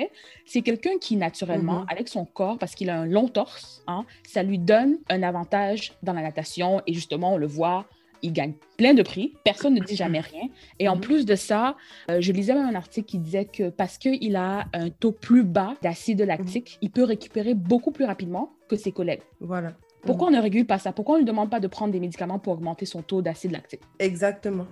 [0.47, 1.87] c'est quelqu'un qui naturellement, Mhm.
[1.91, 5.93] avec son corps, parce qu'il a un long torse, hein, ça lui donne un avantage
[6.03, 6.81] dans la natation.
[6.87, 7.85] Et justement, on le voit,
[8.23, 10.49] il gagne plein de prix, personne ne dit jamais rien.
[10.79, 11.03] Et en Mhm.
[11.03, 11.77] plus de ça,
[12.11, 15.43] euh, je lisais même un article qui disait que parce qu'il a un taux plus
[15.45, 19.23] bas d'acide lactique, il peut récupérer beaucoup plus rapidement que ses collègues.
[19.41, 19.75] Voilà.
[20.03, 20.93] Pourquoi on ne régule pas ça?
[20.93, 23.51] Pourquoi on ne lui demande pas de prendre des médicaments pour augmenter son taux d'acide
[23.53, 23.83] lactique?
[23.99, 24.67] Exactement.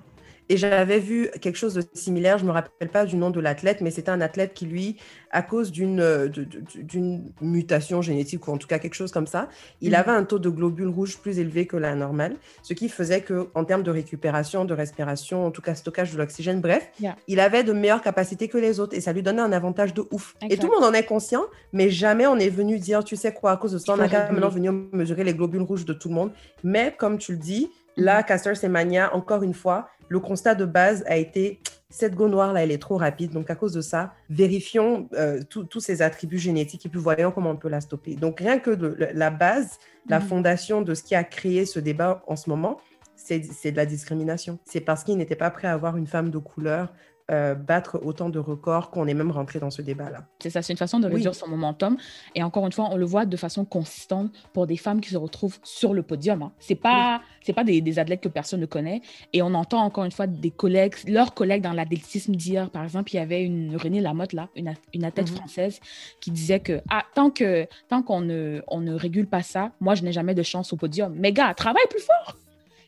[0.50, 3.40] Et j'avais vu quelque chose de similaire, je ne me rappelle pas du nom de
[3.40, 4.96] l'athlète, mais c'était un athlète qui, lui,
[5.30, 6.28] à cause d'une euh,
[6.76, 9.48] d'une mutation génétique, ou en tout cas quelque chose comme ça,
[9.80, 9.94] il Mhm.
[9.96, 13.64] avait un taux de globules rouges plus élevé que la normale, ce qui faisait qu'en
[13.64, 17.16] termes de récupération, de respiration, en tout cas stockage de l'oxygène, bref, Yeah.
[17.28, 20.04] il avait de meilleures capacités que les autres et ça lui donnait un avantage de
[20.10, 20.34] ouf.
[20.50, 23.32] Et tout le monde en est conscient, mais jamais on est venu dire, tu sais
[23.32, 25.92] quoi, à cause de ça, on a quand même venu mesurer les globules rouges de
[25.92, 26.32] tout le monde.
[26.62, 31.04] Mais comme tu le dis, là, Caster Semania, encore une fois, le constat de base
[31.06, 33.30] a été cette go noire là, elle est trop rapide.
[33.30, 37.50] Donc à cause de ça, vérifions euh, tous ses attributs génétiques et puis voyons comment
[37.50, 38.16] on peut la stopper.
[38.16, 40.26] Donc rien que de, la base, la Mhm.
[40.26, 42.78] fondation de ce qui a créé ce débat en ce moment,
[43.16, 44.58] c'est de la discrimination.
[44.64, 46.92] C'est parce qu'il n'était pas prêt à avoir une femme de couleur
[47.30, 50.26] euh, battre autant de records qu'on est même rentré dans ce débat-là.
[50.40, 51.14] C'est ça, c'est une façon de Oui.
[51.14, 51.96] réduire son momentum.
[52.34, 55.16] Et encore une fois, on le voit de façon consistante pour des femmes qui se
[55.16, 56.42] retrouvent sur le podium.
[56.42, 56.52] Hein.
[56.58, 59.00] C'est pas, c'est pas des, des athlètes que personne ne connaît.
[59.32, 63.10] Et on entend encore une fois des collègues, leurs collègues dans l'athlétisme dire, par exemple,
[63.12, 65.36] il y avait une Renée Lamotte là, une, ath- une athlète Mhm.
[65.36, 65.80] française,
[66.20, 69.94] qui disait que ah, tant que tant qu'on ne, on ne régule pas ça, moi
[69.94, 71.14] je n'ai jamais de chance au podium.
[71.16, 72.36] Mais gars, travaille plus fort.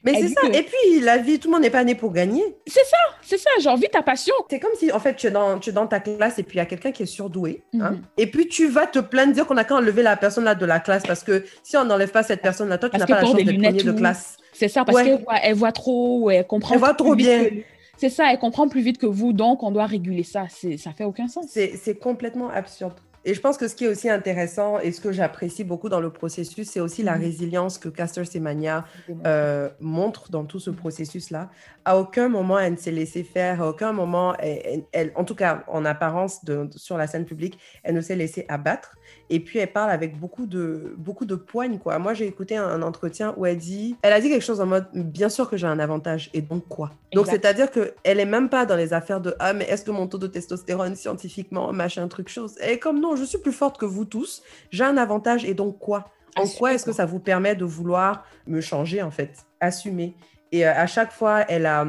[0.06, 0.40] Mais c'est ça.
[0.42, 2.42] que- Et puis la vie, tout le monde n'est pas né pour gagner.
[2.66, 3.50] C'est ça, c'est ça.
[3.60, 4.34] J'ai envie ta passion.
[4.48, 6.54] C'est comme si, en fait, tu es dans, tu es dans ta classe et puis
[6.56, 7.62] il y a quelqu'un qui est surdoué.
[7.80, 8.02] hein, Mhm.
[8.18, 10.64] et puis tu vas te plaindre, dire qu'on a qu'à enlever la personne là de
[10.66, 13.14] la classe parce que si on n'enlève pas cette personne là, toi, tu n'as pas
[13.16, 14.36] la chance d'être premier de classe.
[14.52, 15.04] C'est ça, parce Ouais.
[15.04, 17.44] qu'elle voit, elle voit trop, elle comprend Elle voit trop bien.
[17.44, 17.54] que-
[17.98, 20.44] C'est ça, elle comprend plus vite que vous, donc on doit réguler ça.
[20.50, 21.46] Ça fait aucun sens.
[21.48, 22.92] C'est complètement absurde.
[23.28, 25.98] Et je pense que ce qui est aussi intéressant et ce que j'apprécie beaucoup dans
[25.98, 27.22] le processus, c'est aussi la Mhm.
[27.22, 28.84] résilience que Caster Semenya
[29.26, 31.50] euh, montre dans tout ce processus-là.
[31.84, 35.24] À aucun moment, elle ne s'est laissée faire, à aucun moment, elle, elle- elle- en
[35.24, 38.96] tout cas en apparence de- sur la scène publique, elle ne s'est laissée abattre.
[39.28, 41.78] Et puis, elle parle avec beaucoup de, beaucoup de poigne.
[41.78, 41.98] Quoi.
[41.98, 44.66] Moi, j'ai écouté un, un entretien où elle dit, elle a dit quelque chose en
[44.66, 46.92] mode, bien sûr que j'ai un avantage, et donc quoi?
[47.12, 50.06] Donc, c'est-à-dire qu'elle est même pas dans les affaires de, ah, mais est-ce que mon
[50.06, 52.54] taux de testostérone scientifiquement, machin, truc, chose.
[52.60, 55.54] Elle est comme, non, je suis plus forte que vous tous, j'ai un avantage, et
[55.54, 56.10] donc quoi?
[56.36, 59.46] En quoi est-ce que ça vous permet de vouloir me changer, en fait?
[59.60, 60.14] Assumer.
[60.52, 61.86] Et euh, à chaque fois, elle a,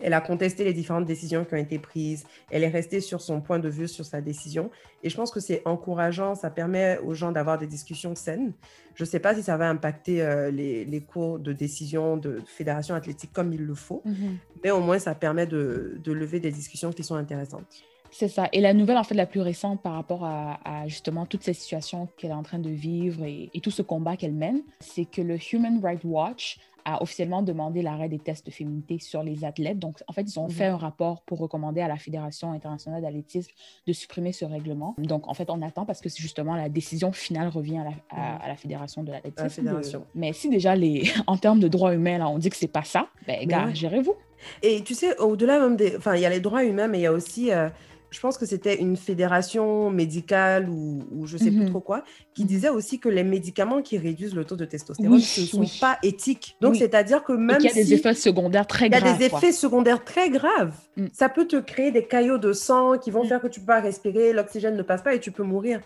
[0.00, 2.24] elle a contesté les différentes décisions qui ont été prises.
[2.50, 4.70] Elle est restée sur son point de vue, sur sa décision.
[5.02, 6.34] Et je pense que c'est encourageant.
[6.34, 8.52] Ça permet aux gens d'avoir des discussions saines.
[8.94, 12.40] Je ne sais pas si ça va impacter euh, les, les cours de décision de
[12.46, 14.38] fédération athlétique comme il le faut, Mhm.
[14.64, 17.64] mais au moins, ça permet de, de lever des discussions qui sont intéressantes.
[18.10, 18.48] C'est ça.
[18.54, 21.52] Et la nouvelle, en fait, la plus récente par rapport à, à justement toutes ces
[21.52, 25.04] situations qu'elle est en train de vivre et, et tout ce combat qu'elle mène, c'est
[25.04, 26.58] que le Human Rights Watch
[26.94, 29.78] a officiellement demandé l'arrêt des tests de féminité sur les athlètes.
[29.78, 30.50] Donc, en fait, ils ont Mhm.
[30.50, 33.50] fait un rapport pour recommander à la Fédération internationale d'athlétisme
[33.86, 34.94] de supprimer ce règlement.
[34.98, 38.34] Donc, en fait, on attend parce que justement la décision finale revient à la, à-
[38.36, 38.40] Mhm.
[38.42, 39.64] à la Fédération de l'athlétisme.
[39.64, 39.80] La.
[40.14, 42.84] Mais si déjà, les, en termes de droits humains, là, on dit que c'est pas
[42.84, 43.74] ça, ben, gars, ouais.
[43.74, 44.14] gérez-vous.
[44.62, 45.96] Et tu sais, au-delà même des...
[45.96, 47.50] Enfin, il y a les droits humains, mais il y a aussi...
[47.52, 47.68] euh,
[48.10, 51.68] je pense que c'était une fédération médicale ou, ou je sais plus Mhm.
[51.70, 52.48] trop quoi, qui Mhm.
[52.48, 55.78] disait aussi que les médicaments qui réduisent le taux de testostérone Oui, ne sont oui.
[55.80, 56.56] pas éthiques.
[56.60, 56.78] Donc, Oui.
[56.78, 59.18] c'est-à-dire que même qu'il y a si des effets secondaires très il y a graves.
[59.18, 59.38] des quoi.
[59.40, 61.06] effets secondaires très graves, Mm.
[61.12, 63.28] ça peut te créer des caillots de sang qui vont Mm.
[63.28, 65.80] faire que tu peux pas respirer, l'oxygène ne passe pas et tu peux mourir.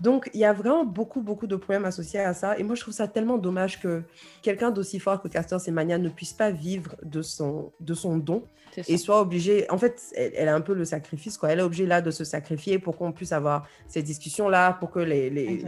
[0.00, 2.58] Donc, il y a vraiment beaucoup, beaucoup de problèmes associés à ça.
[2.58, 4.02] Et moi, je trouve ça tellement dommage que
[4.42, 8.42] quelqu'un d'aussi fort que Castor Semenya ne puisse pas vivre de son, de son don
[8.88, 9.70] et soit obligée.
[9.70, 11.50] En fait, elle, elle a un peu le sacrifice, quoi.
[11.52, 14.98] Elle est obligée là de se sacrifier pour qu'on puisse avoir ces discussions-là, pour que
[14.98, 15.64] les,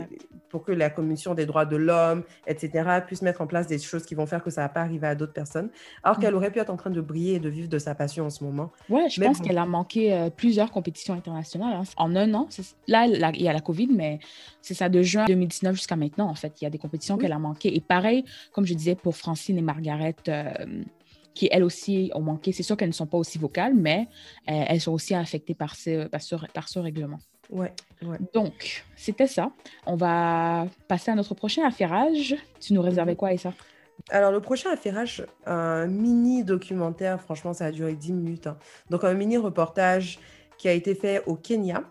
[0.49, 4.05] pour que la commission des droits de l'homme, etc., puisse mettre en place des choses
[4.05, 5.71] qui vont faire que ça va pas arriver à d'autres personnes.
[6.03, 6.21] Alors Mm.
[6.23, 8.31] qu'elle aurait pu être en train de briller et de vivre de sa passion en
[8.31, 8.71] ce moment.
[8.89, 9.45] Ouais, je Mais pense bon.
[9.45, 11.83] qu'elle a manqué euh, plusieurs compétitions internationales hein.
[11.97, 12.49] en un an.
[12.89, 14.16] Là, il y a la COVID, mais
[14.63, 16.61] c'est ça de juin 2019 jusqu'à maintenant, en fait.
[16.61, 17.23] Il y a des compétitions Oui.
[17.23, 17.75] qu'elle a manquées.
[17.75, 20.83] Et pareil, comme je disais, pour Francine et Margaret, euh,
[21.35, 22.53] qui elles aussi ont manqué.
[22.53, 24.09] C'est sûr qu'elles ne sont pas aussi vocales, mais
[24.49, 27.19] euh, elles sont aussi affectées par ce, par ce, par ce règlement.
[27.51, 28.19] Ouais, ouais.
[28.35, 29.53] Donc, c'était ça.
[29.87, 32.35] On va passer à notre prochain affairage.
[32.61, 33.53] Tu nous réservais quoi, Issa?
[34.11, 38.47] Alors, le prochain affairage, un mini documentaire, franchement, ça a duré 10 minutes.
[38.47, 38.59] hein.
[38.91, 40.19] Donc, un mini reportage
[40.59, 41.83] qui a été fait au Kenya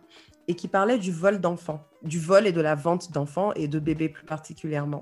[0.48, 3.80] et qui parlait du vol d'enfants, du vol et de la vente d'enfants et de
[3.80, 5.02] bébés plus particulièrement.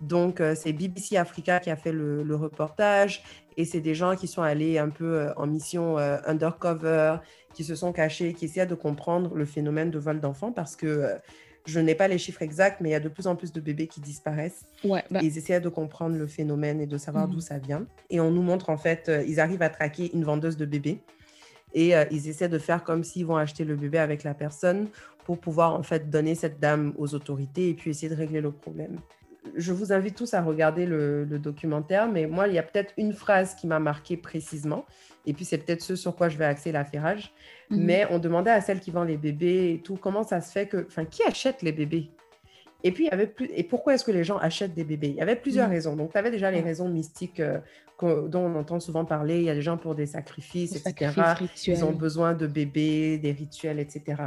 [0.00, 3.22] Donc, euh, c'est BBC Africa qui a fait le, le reportage
[3.56, 7.16] et c'est des gens qui sont allés un peu euh, en mission euh, undercover,
[7.52, 10.86] qui se sont cachés, qui essaient de comprendre le phénomène de vol d'enfants parce que
[10.86, 11.14] euh,
[11.66, 13.60] je n'ai pas les chiffres exacts, mais il y a de plus en plus de
[13.60, 14.62] bébés qui disparaissent.
[14.84, 17.34] Ouais, bah, Ils essaient de comprendre le phénomène et de savoir Mhm.
[17.34, 17.84] d'où ça vient.
[18.08, 21.00] Et on nous montre en fait, euh, ils arrivent à traquer une vendeuse de bébés
[21.74, 24.88] et euh, ils essaient de faire comme s'ils vont acheter le bébé avec la personne
[25.24, 28.50] pour pouvoir en fait donner cette dame aux autorités et puis essayer de régler le
[28.50, 28.98] problème.
[29.56, 32.92] Je vous invite tous à regarder le, le documentaire, mais moi, il y a peut-être
[32.96, 34.84] une phrase qui m'a marqué précisément,
[35.26, 37.32] et puis c'est peut-être ce sur quoi je vais axer l'affairage.
[37.70, 37.84] mhm.
[37.84, 40.66] Mais on demandait à celle qui vend les bébés et tout, comment ça se fait
[40.66, 42.10] que, enfin, qui achète les bébés?
[42.84, 45.08] Et puis, il y avait plus, et pourquoi est-ce que les gens achètent des bébés?
[45.08, 45.72] Il y avait plusieurs Mhm.
[45.74, 45.96] raisons.
[45.96, 46.64] Donc, tu avais déjà les Ouais.
[46.64, 47.58] raisons mystiques euh,
[48.00, 49.38] dont on entend souvent parler.
[49.38, 51.12] Il y a des gens pour des sacrifices, etc.
[51.66, 54.22] Ils ont besoin de bébés, des rituels, etc.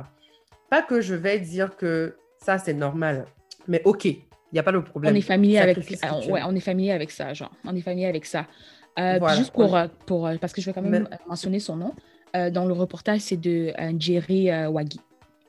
[0.70, 3.26] Pas que je vais dire que ça, c'est normal,
[3.70, 4.20] mais OK, il
[4.52, 5.14] n'y a pas de problème.
[5.14, 7.52] On est familier avec, Sacrifice ouais, on est familier avec ça, genre.
[7.66, 8.48] On est familier avec ça.
[9.00, 11.78] Euh, Voilà, juste pour, euh, pour parce que je vais quand même Mais- mentionner son
[11.78, 11.94] nom.
[12.36, 15.00] Euh, dans le reportage, c'est de Jerry Wagi.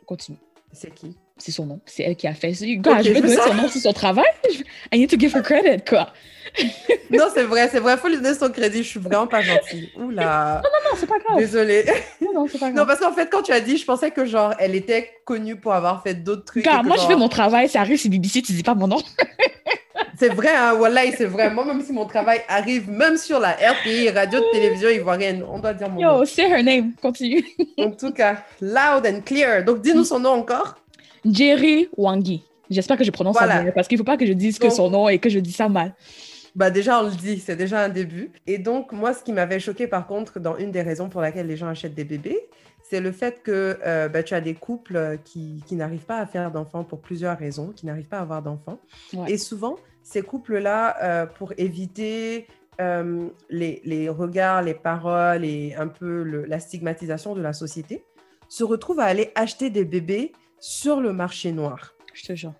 [0.07, 0.39] Continue.
[0.73, 1.17] C'est qui?
[1.43, 1.81] C'est son nom.
[1.87, 2.53] C'est elle qui a fait.
[2.77, 4.25] Gars, Ok, je je donner son nom, c'est son travail.
[4.93, 6.13] I need to give her credit, quoi.
[7.11, 7.95] Non, c'est vrai, c'est vrai.
[7.95, 8.85] Il faut lui donner son crédit.
[8.85, 9.91] Je suis vraiment pas gentille.
[9.97, 10.63] Oula.
[10.63, 11.39] Non, c'est pas grave.
[11.39, 11.85] Désolée.
[12.21, 12.87] Non, non, c'est pas Non, grave.
[12.87, 15.73] parce qu'en fait, quand tu as dit, je pensais que genre, elle était connue pour
[15.73, 16.65] avoir fait d'autres trucs.
[16.65, 19.03] Que, moi, je fais mon travail, ça arrive, c'est BBC, tu dis pas mon nom.
[20.19, 21.51] C'est vrai, hein, Wallahi, c'est vrai.
[21.51, 25.75] Moi, même si mon travail arrive, même sur la RPI, radio, télévision ivoirienne, on doit
[25.75, 26.93] dire mon Yo, say her name.
[27.03, 27.45] Continue.
[27.77, 27.87] nom.
[27.87, 29.65] En tout cas, loud and clear.
[29.65, 30.77] Donc, dis-nous son nom encore.
[31.25, 32.43] Jerry Wangi.
[32.71, 33.57] J'espère que je prononce Voilà.
[33.59, 35.39] ça bien, parce qu'il faut pas que je dise que son nom et que je
[35.39, 35.95] dis ça mal.
[36.55, 38.31] Bah déjà, on le dit, c'est déjà un début.
[38.47, 41.47] Et donc, moi, ce qui m'avait choqué, par contre, dans une des raisons pour laquelle
[41.47, 42.39] les gens achètent des bébés,
[42.83, 46.19] c'est le fait que euh, bah, tu as des couples euh, qui, qui n'arrivent pas
[46.19, 48.79] à faire d'enfants pour plusieurs raisons, qui n'arrivent pas à avoir d'enfants.
[49.15, 49.33] Ouais.
[49.33, 52.47] Et souvent, ces couples-là, euh, pour éviter
[52.83, 58.05] euh, les, les regards, les paroles et un peu le- la stigmatisation de la société,
[58.49, 60.33] se retrouvent à aller acheter des bébés
[60.63, 61.95] sur le marché noir.
[62.15, 62.55] Je te jure.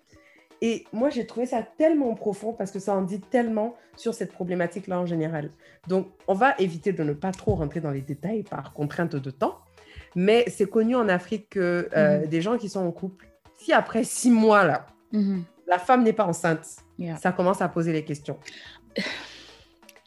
[0.61, 4.31] Et moi, j'ai trouvé ça tellement profond parce que ça en dit tellement sur cette
[4.33, 5.51] problématique-là en général.
[5.87, 9.31] Donc, on va éviter de ne pas trop rentrer dans les détails par contrainte de
[9.31, 9.59] temps.
[10.15, 12.27] Mais c'est connu en Afrique que euh, Mhm.
[12.27, 13.25] des gens qui sont en couple,
[13.57, 15.43] si après six mois, là, Mhm.
[15.67, 16.65] la femme n'est pas enceinte,
[16.99, 17.15] Yeah.
[17.17, 18.37] ça commence à poser les questions.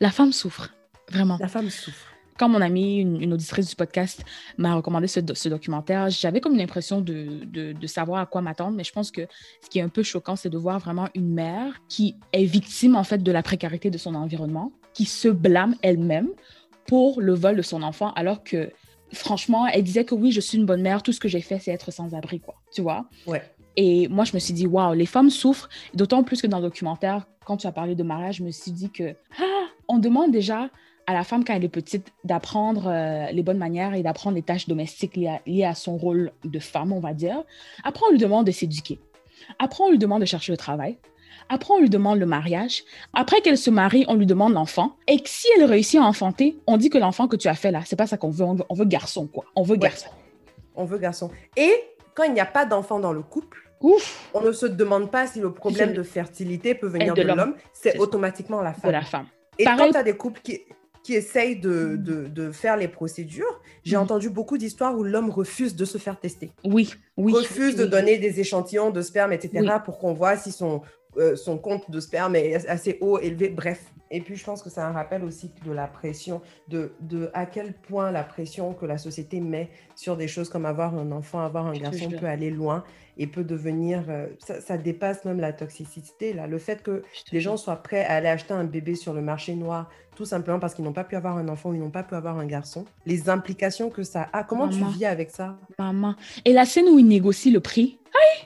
[0.01, 0.73] La femme souffre,
[1.11, 1.37] vraiment.
[1.41, 2.13] La femme souffre.
[2.39, 4.25] Quand mon amie, une, une auditrice du podcast,
[4.59, 8.43] m'a recommandé ce, do- ce documentaire, j'avais comme l'impression de, de, de savoir à quoi
[8.43, 9.23] m'attendre, mais je pense que
[9.63, 12.97] ce qui est un peu choquant, c'est de voir vraiment une mère qui est victime
[12.97, 16.29] en fait de la précarité de son environnement, qui se blâme elle-même
[16.87, 18.71] pour le vol de son enfant, alors que
[19.13, 21.59] franchement, elle disait que oui, je suis une bonne mère, tout ce que j'ai fait,
[21.59, 22.55] c'est être sans abri, quoi.
[22.73, 23.09] Tu vois?
[23.27, 23.43] Ouais.
[23.77, 26.65] Et moi, je me suis dit, waouh, les femmes souffrent, d'autant plus que dans le
[26.65, 30.33] documentaire, quand tu as parlé de mariage, je me suis dit que, ah, on demande
[30.33, 30.71] déjà
[31.07, 34.43] à la femme, quand elle est petite, d'apprendre euh, les bonnes manières et d'apprendre les
[34.43, 37.45] tâches domestiques liées à, liées à son rôle de femme, on va dire.
[37.85, 38.99] Après, on lui demande de s'éduquer.
[39.59, 40.99] Après, on lui demande de chercher le travail.
[41.49, 42.83] Après, on lui demande le mariage.
[43.15, 44.97] Après qu'elle se marie, on lui demande l'enfant.
[45.07, 47.71] Et que si elle réussit à enfanter, on dit que l'enfant que tu as fait
[47.71, 48.45] là, c'est pas ça qu'on veut.
[48.45, 49.45] On veut, on veut garçon, quoi.
[49.55, 49.79] On veut Ouais.
[49.79, 50.09] garçon.
[50.75, 51.31] On veut garçon.
[51.57, 51.73] Et
[52.15, 55.27] quand il n'y a pas d'enfant dans le couple, Ouf, on ne se demande pas
[55.29, 57.55] si le problème de fertilité peut venir de de l'homme.
[57.75, 58.91] c'est automatiquement la de femme.
[58.91, 59.27] la femme.
[59.59, 60.63] Et Pareil- quand tu as des couples qui,
[61.07, 64.03] qui essayent de, de- de faire les procédures, j'ai Mhm.
[64.03, 66.51] entendu beaucoup d'histoires où l'homme refuse de se faire tester.
[66.65, 67.33] Oui, oui.
[67.33, 69.69] refuse oui, de donner des échantillons de sperme, etc., Oui.
[69.85, 70.83] pour qu'on voit si son,
[71.17, 73.81] euh, son compte de sperme est assez haut, élevé, bref.
[74.11, 77.47] Et puis, je pense que c'est un rappel aussi de la pression, de, de à
[77.47, 81.41] quel point la pression que la société met sur des choses comme avoir un enfant,
[81.41, 82.85] avoir un garçon peut aller loin
[83.19, 84.05] et peut devenir...
[84.09, 86.47] euh, ça, ça dépasse même la toxicité, là.
[86.47, 89.55] Le fait que les gens soient prêts à aller acheter un bébé sur le marché
[89.55, 92.03] noir, tout simplement parce qu'ils n'ont pas pu avoir un enfant ou ils n'ont pas
[92.03, 94.45] pu avoir un garçon, les implications que ça a.
[94.45, 94.91] Comment Maman.
[94.93, 95.57] tu vis avec ça?
[95.79, 96.15] Maman.
[96.45, 97.99] Et la scène où il négocie le prix?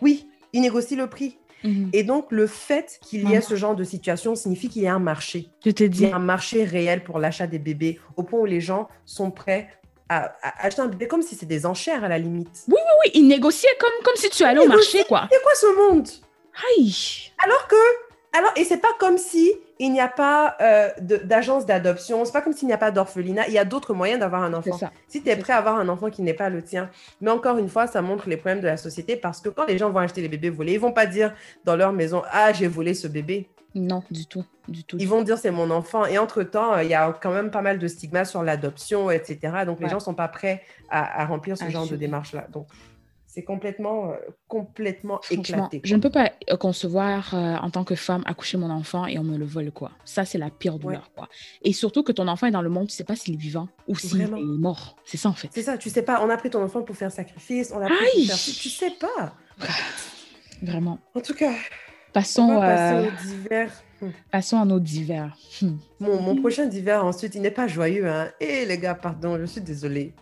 [0.03, 1.37] Oui, ils négocient le prix.
[1.65, 1.91] Mhm.
[1.93, 4.95] Et donc, le fait qu'il y ait ce genre de situation signifie qu'il y a
[4.95, 5.49] un marché.
[5.65, 8.47] Je te Il y a un marché réel pour l'achat des bébés, au point où
[8.47, 9.69] les gens sont prêts
[10.09, 12.65] à, à acheter un bébé comme si c'était des enchères à la limite.
[12.69, 12.79] Oui,
[13.15, 15.29] il négociait comme, comme si tu allais au marché, quoi.
[15.31, 16.09] C'est quoi ce monde?
[16.77, 16.97] Aïe.
[17.45, 17.77] Alors que,
[18.33, 20.91] alors, et c'est pas comme si il n'y a pas euh,
[21.25, 24.21] d'agence d'adoption, c'est pas comme s'il n'y a pas d'orphelinat, il y a d'autres moyens
[24.21, 24.77] d'avoir un enfant.
[24.77, 24.93] ça.
[25.09, 26.91] Si tu es prêt à avoir un enfant qui n'est pas le tien.
[27.21, 29.79] Mais encore une fois, ça montre les problèmes de la société parce que quand les
[29.79, 32.69] gens vont acheter les bébés volés, ils vont pas dire dans leur maison Ah, j'ai
[32.69, 33.49] volé ce bébé.
[33.75, 34.45] Non, du tout.
[34.69, 34.97] Du tout.
[35.01, 36.05] Ils vont dire c'est mon enfant.
[36.05, 39.39] Et entre-temps, il y a quand même pas mal de stigmas sur l'adoption, etc.
[39.65, 39.91] Donc les Ouais.
[39.93, 42.47] gens sont pas prêts à, à remplir ce genre de démarche-là.
[42.53, 42.67] Donc
[43.33, 44.17] c'est complètement, euh,
[44.49, 45.81] complètement éclaté.
[45.85, 49.21] je ne peux pas euh, concevoir euh, en tant que femme accoucher mon enfant et
[49.21, 49.93] on me le vole, quoi.
[50.05, 51.29] Ça, c'est la pire douleur, quoi.
[51.63, 53.69] Et surtout que ton enfant est dans le monde, tu sais pas s'il est vivant
[53.87, 54.97] ou s'il est mort.
[55.05, 55.49] C'est ça, en fait.
[55.53, 57.87] C'est ça, tu sais pas, on a pris ton enfant pour faire sacrifice, on a
[57.87, 59.37] pris pour faire tu sais pas.
[60.61, 60.99] Vraiment.
[61.15, 61.55] En tout cas,
[62.13, 63.73] passons, on va passer euh, au divers.
[64.31, 65.37] Passons à nos divers.
[65.63, 65.77] Hmm.
[66.01, 68.07] Mon, mon prochain divers, ensuite, il n'est pas joyeux.
[68.09, 68.29] Hein.
[68.41, 70.15] Eh les gars, pardon, je suis désolée.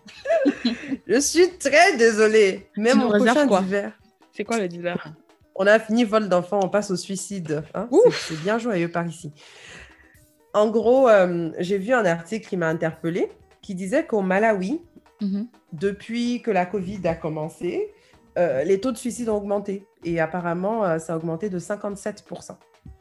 [1.06, 2.68] je suis très désolée.
[2.76, 3.60] Mais Tu mon prochain quoi?
[3.62, 3.92] divers,
[4.32, 5.12] C'est quoi le divers?
[5.54, 7.64] On a fini vol d'enfant, on passe au suicide.
[7.74, 7.88] hein.
[8.28, 9.32] C'est bien joyeux par ici.
[10.54, 13.28] En gros, euh, j'ai vu un article qui m'a interpellée
[13.60, 14.80] qui disait qu'au Malawi,
[15.20, 15.48] Mhm.
[15.72, 17.92] depuis que la Covid a commencé,
[18.38, 19.84] euh, les taux de suicide ont augmenté.
[20.04, 22.56] Et apparemment, euh, ça a augmenté de 57%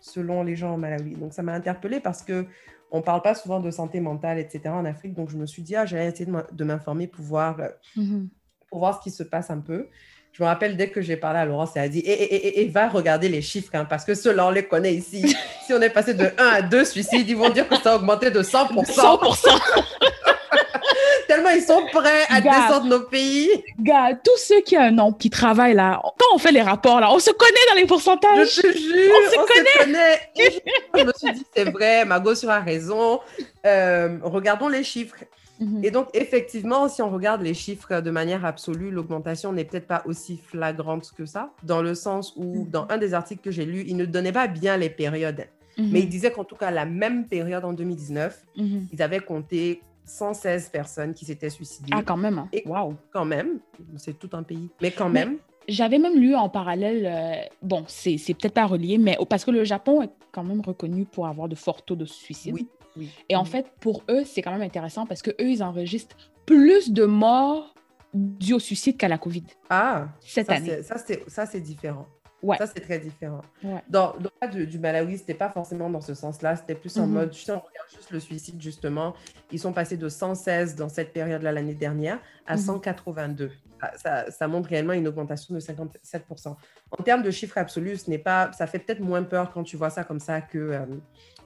[0.08, 1.15] selon les gens au Malawi.
[1.15, 2.46] Donc, ça m'a interpellée parce que
[2.89, 4.62] on ne parle pas souvent de santé mentale, etc.
[4.70, 5.13] en Afrique.
[5.13, 7.67] Donc, je me suis dit, ah, j'allais essayer de m'in- de m'informer pour voir, euh,
[7.98, 8.30] Mhm.
[8.70, 9.88] pour voir ce qui se passe un peu.
[10.32, 12.67] Je me rappelle, dès que j'ai parlé à Laurence, elle a dit, et, et, et,
[12.70, 15.36] va regarder les chiffres, hein, parce que ceux-là, on les connaît ici.
[15.65, 17.96] si on est passé de 1 à 2 suicides, ils vont dire que ça a
[17.98, 18.84] augmenté de 100%.
[18.86, 19.50] 100%.
[21.28, 22.52] Tellement ils sont prêts à Gars.
[22.67, 23.50] descendre nos pays.
[23.80, 26.02] Gars, tous ceux qui ont un nom, qui travaillent là,
[26.38, 28.56] on fait les rapports là, on se connaît dans les pourcentages.
[28.56, 30.19] Je te jure, On se on connaît.
[30.38, 33.19] Je, je me suis dit, c'est vrai, Mago sur a raison.
[33.65, 35.15] Euh, regardons les chiffres.
[35.60, 35.84] Mhm.
[35.84, 40.04] Et donc, effectivement, si on regarde les chiffres de manière absolue, l'augmentation n'est peut-être pas
[40.06, 42.69] aussi flagrante que ça, dans le sens où, Mhm.
[42.69, 45.47] dans un des articles que j'ai lu, il ne donnait pas bien les périodes.
[45.80, 45.89] Mhm.
[45.91, 48.88] Mais il disait qu'en tout cas, la même période en 2019, Mhm.
[48.93, 51.89] ils avaient compté 116 personnes qui s'étaient suicidées.
[51.91, 52.38] Ah, quand même.
[52.38, 52.47] hein.
[52.54, 52.95] Et- Waouh.
[53.12, 53.60] Quand même,
[53.97, 54.69] c'est tout un pays.
[54.82, 58.97] Mais quand même, J'avais même lu en parallèle, euh, bon, c'est c'est peut-être pas relié,
[58.97, 62.06] mais parce que le Japon est quand même reconnu pour avoir de forts taux de
[62.06, 62.53] suicide.
[62.53, 62.67] oui.
[62.95, 63.10] oui.
[63.30, 63.47] Et en Mhm.
[63.47, 67.73] fait, pour eux, c'est quand même intéressant parce que eux, ils enregistrent plus de morts
[68.13, 70.67] dus au suicide qu'à la COVID Ah, cette ça, année.
[70.69, 72.08] c'est- ça, c'est- ça, c'est différent.
[72.41, 72.58] Ouais.
[72.58, 73.41] Ça, c'est très différent.
[73.63, 73.82] Ouais.
[73.89, 76.56] Dans, dans le cas du, du Malawi, c'était pas forcément dans ce sens-là.
[76.56, 77.13] C'était plus en Mhm.
[77.13, 79.13] mode, si on regarde juste le suicide, justement,
[79.51, 82.62] ils sont passés de 116 dans cette période-là l'année dernière à Mhm.
[82.62, 83.51] 182.
[83.96, 86.56] Ça, ça- montre réellement une augmentation de 57%.
[86.92, 89.78] En termes de chiffres absolus, ce n'est pas, ça fait peut-être moins peur quand tu
[89.78, 90.86] vois ça comme ça que, euh,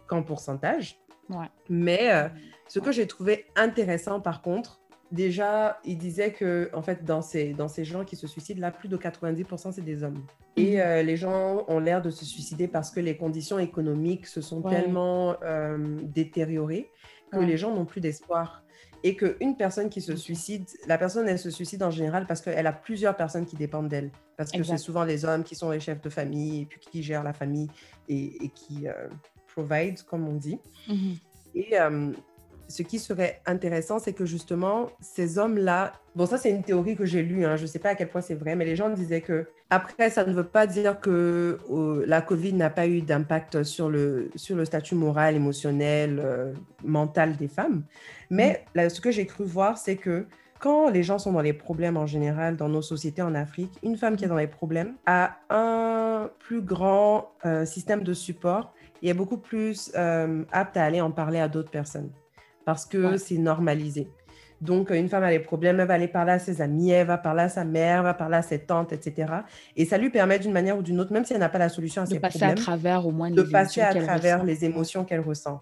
[0.07, 0.97] qu'en pourcentage.
[1.29, 1.47] Ouais.
[1.69, 2.27] Mais euh,
[2.67, 7.53] ce que j'ai trouvé intéressant, par contre, déjà, il disait que, en fait, dans ces,
[7.53, 10.23] dans ces gens qui se suicident, là, plus de 90%, c'est des hommes.
[10.57, 10.81] Et Mhm.
[10.81, 14.61] euh, les gens ont l'air de se suicider parce que les conditions économiques se sont
[14.61, 14.71] Ouais.
[14.81, 15.35] tellement
[16.03, 16.89] détériorées
[17.31, 17.45] que Ouais.
[17.45, 18.63] les gens n'ont plus d'espoir.
[19.03, 22.67] Et qu'une personne qui se suicide, la personne, elle se suicide en général parce qu'elle
[22.67, 24.11] a plusieurs personnes qui dépendent d'elle.
[24.37, 27.03] Parce que c'est souvent les hommes qui sont les chefs de famille et puis qui
[27.03, 27.67] gèrent la famille
[28.09, 28.93] et, et qui euh,
[29.53, 30.59] provide, comme on dit.
[30.87, 31.15] Mhm.
[31.55, 32.11] Et euh,
[32.71, 37.05] ce qui serait intéressant, c'est que justement, ces hommes-là, bon, ça c'est une théorie que
[37.05, 38.89] j'ai lue, hein, je ne sais pas à quel point c'est vrai, mais les gens
[38.89, 43.01] disaient que, après, ça ne veut pas dire que euh, la COVID n'a pas eu
[43.01, 46.51] d'impact sur le, sur le statut moral, émotionnel, euh,
[46.83, 47.83] mental des femmes.
[48.29, 50.25] Mais là, ce que j'ai cru voir, c'est que
[50.59, 53.95] quand les gens sont dans les problèmes en général dans nos sociétés en Afrique, une
[53.95, 59.09] femme qui est dans les problèmes a un plus grand euh, système de support et
[59.09, 62.11] est beaucoup plus apte à aller en parler à d'autres personnes
[62.65, 63.17] parce que Ouais.
[63.17, 64.07] c'est normalisé.
[64.61, 67.17] Donc, une femme a des problèmes, elle va aller parler à ses amis, elle va
[67.17, 69.33] parler à sa mère, elle va parler à ses tantes, etc.
[69.75, 71.69] Et ça lui permet d'une manière ou d'une autre, même si elle n'a pas la
[71.69, 74.45] solution à De ses à problèmes, travers au moins de passer à travers ressent.
[74.45, 75.61] les émotions qu'elle ressent.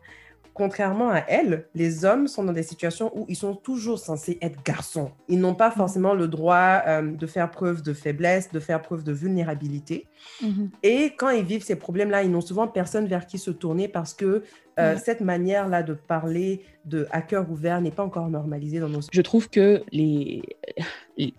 [0.54, 4.62] Contrairement à elle, les hommes sont dans des situations où ils sont toujours censés être
[4.66, 5.12] garçons.
[5.30, 9.06] Ils n'ont pas forcément le droit euh, de faire preuve de faiblesse, de faire preuve
[9.06, 10.08] de vulnérabilité.
[10.42, 10.70] Mhm.
[10.84, 14.14] Et quand ils vivent ces problèmes-là, ils n'ont souvent personne vers qui se tourner parce
[14.14, 14.44] que
[14.80, 19.00] euh, cette manière-là de parler de à cœur ouvert n'est pas encore normalisée dans nos
[19.12, 20.42] Je trouve que les...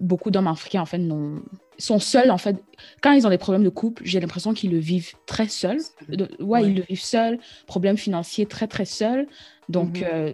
[0.00, 1.42] beaucoup d'hommes africains, en fait, n'ont-
[1.78, 2.56] sont seuls, en fait.
[3.00, 5.78] Quand ils ont des problèmes de couple, j'ai l'impression qu'ils le vivent très seuls.
[6.10, 6.64] Ouais, Ouais.
[6.68, 7.38] ils le vivent seuls.
[7.66, 9.26] Problèmes financiers très, très seuls.
[9.70, 10.06] Donc, Mhm.
[10.12, 10.32] euh,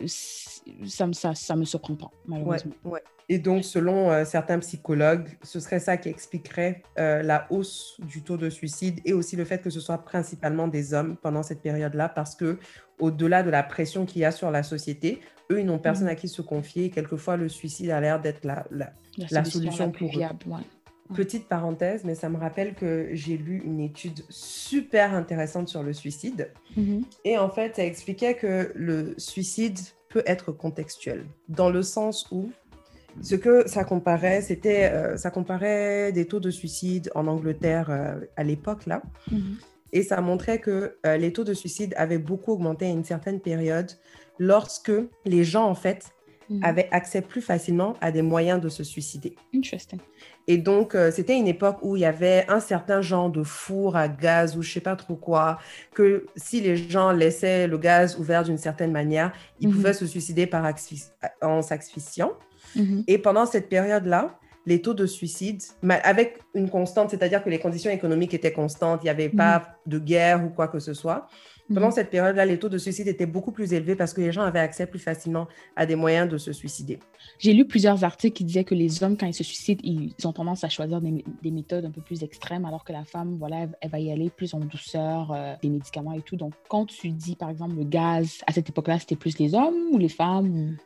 [0.87, 2.73] ça, ça, ça me surprend pas, malheureusement.
[2.85, 3.03] ouais.
[3.29, 8.23] Et donc, selon euh, certains psychologues, ce serait ça qui expliquerait euh, la hausse du
[8.23, 11.61] taux de suicide et aussi le fait que ce soit principalement des hommes pendant cette
[11.61, 12.57] période-là, parce que
[13.01, 16.13] au-delà de la pression qu'il y a sur la société, eux, ils n'ont personne Mhm.
[16.13, 16.91] à qui se confier.
[16.91, 18.93] Quelquefois, le suicide a l'air d'être la, la-
[19.31, 20.19] La solution la plus pour eux.
[20.19, 20.61] viable, ouais.
[21.15, 25.93] Petite parenthèse, mais ça me rappelle que j'ai lu une étude super intéressante sur le
[25.93, 26.53] suicide.
[26.77, 27.03] Mhm.
[27.25, 32.51] Et en fait, ça expliquait que le suicide peut être contextuel, dans le sens où
[33.23, 38.21] ce que ça comparait, c'était, euh, ça comparait des taux de suicide en Angleterre euh,
[38.37, 39.57] à l'époque là, Mhm.
[39.93, 43.41] et ça montrait que euh, les taux de suicide avaient beaucoup augmenté à une certaine
[43.41, 43.91] période
[44.39, 44.93] lorsque
[45.25, 46.11] les gens en fait
[46.51, 46.61] Mhm.
[46.63, 49.35] avaient accès plus facilement à des moyens de se suicider.
[49.55, 49.99] Interesting.
[50.49, 53.97] Et donc, euh, c'était une époque où il y avait un certain genre de four
[53.97, 55.59] à gaz ou je sais pas trop quoi,
[55.93, 59.75] que si les gens laissaient le gaz ouvert d'une certaine manière, ils Mhm.
[59.75, 60.65] pouvaient se suicider par
[61.43, 62.33] en s'asphyxiant.
[62.77, 63.05] Mhm.
[63.09, 65.63] Et pendant cette période-là, les taux de suicide,
[66.03, 69.65] avec une constante, c'est-à-dire que les conditions économiques étaient constantes, il n'y avait pas mhm.
[69.93, 71.29] de guerre ou quoi que ce soit.
[71.73, 71.93] Pendant mhm.
[71.93, 74.61] cette période-là, les taux de suicide étaient beaucoup plus élevés parce que les gens avaient
[74.61, 77.01] accès plus facilement à des moyens de se suicider.
[77.39, 80.33] J'ai lu plusieurs articles qui disaient que les hommes, quand ils se suicident, ils ont
[80.33, 83.91] tendance à choisir des, méthodes un peu plus extrêmes, alors que la femme, voilà, elle,
[83.91, 86.37] va y aller plus en douceur, euh, des médicaments et tout.
[86.37, 89.89] Donc, quand tu dis, par exemple, le gaz, à cette époque-là, c'était plus les hommes
[89.91, 90.77] ou les femmes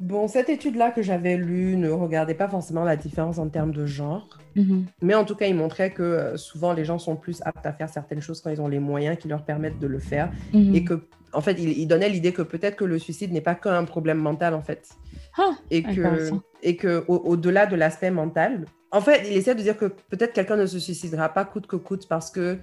[0.00, 3.84] Bon, cette étude-là que j'avais lue ne regardait pas forcément la différence en termes de
[3.84, 4.38] genre.
[4.56, 4.86] Mhm.
[5.02, 7.72] Mais en tout cas, il montrait que euh, souvent les gens sont plus aptes à
[7.74, 10.32] faire certaines choses quand ils ont les moyens qui leur permettent de le faire.
[10.54, 10.74] Mhm.
[10.74, 11.02] Et que,
[11.34, 14.54] en fait, il, donnait l'idée que peut-être que le suicide n'est pas qu'un problème mental,
[14.54, 14.88] en fait.
[15.36, 16.30] Ah, et que,
[16.62, 20.56] et que au-delà de l'aspect mental, en fait, il essaie de dire que peut-être quelqu'un
[20.56, 22.58] ne se suicidera pas coûte que coûte parce que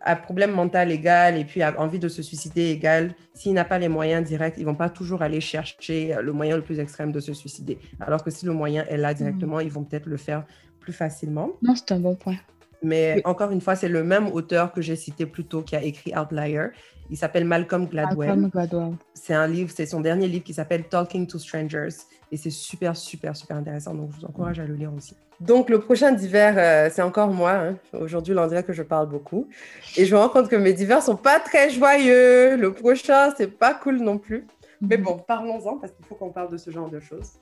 [0.00, 3.78] à problème mental égal et puis a envie de se suicider égal, s'il n'a pas
[3.78, 7.20] les moyens directs, ils vont pas toujours aller chercher le moyen le plus extrême de
[7.20, 7.78] se suicider.
[8.00, 10.44] Alors que si le moyen est là directement, ils vont peut-être le faire
[10.80, 11.50] plus facilement.
[11.62, 12.36] Non, c'est un bon point.
[12.82, 15.82] Mais encore une fois, c'est le même auteur que j'ai cité plus tôt qui a
[15.82, 16.68] écrit Outlier.
[17.10, 18.28] Il s'appelle Malcolm Gladwell.
[18.28, 18.96] Malcolm Gladwell.
[19.14, 21.88] C'est un livre, c'est son dernier livre qui s'appelle Talking to Strangers.
[22.30, 23.94] Et c'est super, super, super intéressant.
[23.94, 25.14] Donc, je vous encourage à le lire aussi.
[25.40, 27.52] Donc, le prochain divers, euh, c'est encore moi.
[27.52, 27.76] Hein.
[27.92, 29.48] Aujourd'hui, l'on dirait que je parle beaucoup.
[29.96, 32.56] Et je me rends compte que mes divers sont pas très joyeux.
[32.56, 34.46] Le prochain, c'est pas cool non plus.
[34.80, 37.32] Mais bon, parlons-en parce qu'il faut qu'on parle de ce genre de choses.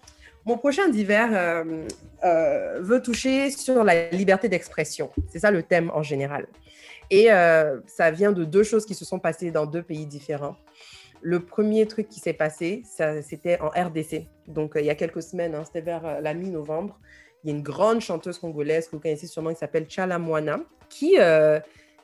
[0.44, 1.86] Mon prochain divers euh,
[2.24, 5.10] euh, veut toucher sur la liberté d'expression.
[5.28, 6.46] C'est ça le thème en général.
[7.10, 7.28] Et
[7.86, 10.56] ça vient de deux choses qui se sont passées dans deux pays différents.
[11.22, 12.82] Le premier truc qui s'est passé,
[13.22, 14.26] c'était en RDC.
[14.46, 16.98] Donc, il y a quelques semaines, hein, c'était vers la mi-novembre
[17.46, 20.58] il y a une grande chanteuse congolaise que vous connaissez sûrement qui s'appelle Chalamwana,
[20.88, 21.60] qui, euh,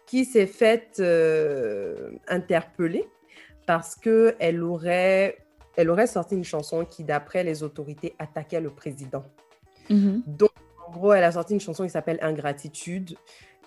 [0.06, 3.08] qui s'est faite euh, interpeller
[3.66, 5.38] parce qu'elle aurait,
[5.76, 9.24] elle aurait sorti une chanson qui, d'après les autorités, attaquait le président.
[9.90, 10.22] Mm-hmm.
[10.26, 10.52] Donc,
[10.86, 13.16] en gros, elle a sorti une chanson qui s'appelle Ingratitude.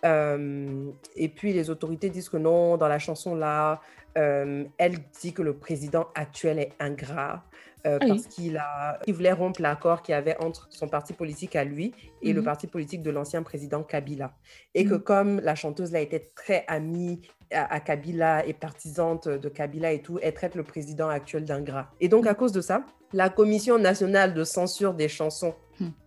[0.06, 3.82] Euh, et puis les autorités disent que non, dans la chanson là,
[4.16, 7.44] elle dit que le président actuel est ingrat.
[7.86, 11.14] Euh, ah parce qu'il a, il voulait rompre l'accord qu'il y avait entre son parti
[11.14, 11.94] politique à lui
[12.24, 12.46] et le mhm.
[12.46, 14.34] parti politique de l'ancien président Kabila.
[14.74, 15.02] Et que mhm.
[15.02, 20.18] comme la chanteuse là était très amie à, Kabila et partisante de Kabila et tout,
[20.24, 21.92] elle traite le président actuel d'ingrat.
[22.02, 22.38] Et donc à mhm.
[22.38, 22.84] cause de ça,
[23.14, 25.54] la Commission nationale de censure des chansons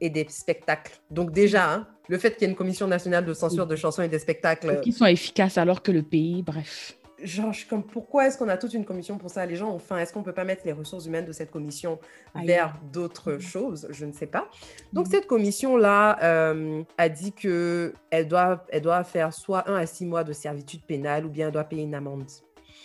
[0.00, 0.98] et des spectacles.
[1.10, 4.02] Donc déjà, hein, le fait qu'il y ait une commission nationale de censure de chansons
[4.02, 4.80] et des spectacles...
[4.80, 8.48] Qui sont efficaces alors que le pays, bref genre, je suis comme, pourquoi est-ce qu'on
[8.48, 9.44] a toute une commission pour ça?
[9.46, 11.98] Les gens, enfin, est-ce qu'on peut pas mettre les ressources humaines de cette commission
[12.34, 13.40] vers d'autres mhm.
[13.40, 13.88] choses?
[13.90, 14.48] Je ne sais pas.
[14.92, 15.12] Donc, mhm.
[15.12, 20.06] cette commission-là euh, a dit que elle doit, elle doit faire soit un à six
[20.06, 22.26] mois de servitude pénale ou bien elle doit payer une amende.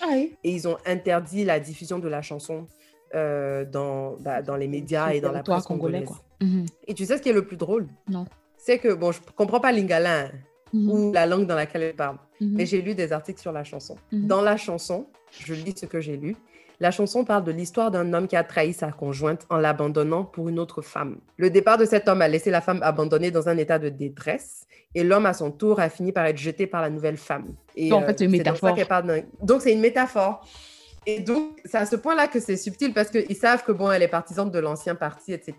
[0.02, 2.68] Ah et ils ont interdit la diffusion de la chanson
[3.16, 6.06] euh, dans, bah, dans les médias et dans la presse congolaise.
[6.06, 6.22] Quoi.
[6.42, 6.66] Mhm.
[6.88, 7.88] Et tu sais ce qui est le plus drôle?
[8.10, 8.26] Non.
[8.66, 10.30] C'est que, bon, je comprends pas lingala,
[10.74, 12.16] ou la langue dans laquelle elle parle.
[12.40, 12.54] Mhm.
[12.54, 13.98] Mais j'ai lu des articles sur la chanson.
[14.14, 14.28] Mhm.
[14.28, 16.38] Dans la chanson, je lis ce que j'ai lu.
[16.80, 20.48] La chanson parle de l'histoire d'un homme qui a trahi sa conjointe en l'abandonnant pour
[20.48, 21.18] une autre femme.
[21.36, 24.66] Le départ de cet homme a laissé la femme abandonnée dans un état de détresse
[24.96, 27.56] et l'homme, à son tour, a fini par être jeté par la nouvelle femme.
[27.76, 28.76] Et, en fait, c'est une euh, métaphore.
[29.42, 30.46] Donc, c'est une métaphore.
[31.06, 34.04] Et donc, c'est à ce point-là que c'est subtil parce qu'ils savent que, bon, elle
[34.04, 35.56] est partisane de l'ancien parti, etc.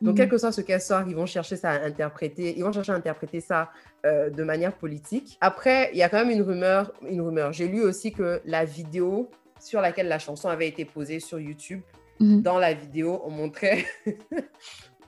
[0.00, 0.14] Donc, mhm.
[0.14, 2.92] quel que soit ce qu'elle sort, ils vont chercher ça à interpréter, ils vont chercher
[2.92, 3.70] à interpréter ça
[4.04, 5.38] euh, de manière politique.
[5.40, 7.52] Après, il y a quand même une rumeur, une rumeur.
[7.52, 9.30] J'ai lu aussi que la vidéo
[9.60, 11.80] sur laquelle la chanson avait été posée sur YouTube,
[12.20, 12.42] mhm.
[12.42, 13.84] dans la vidéo, on montrait...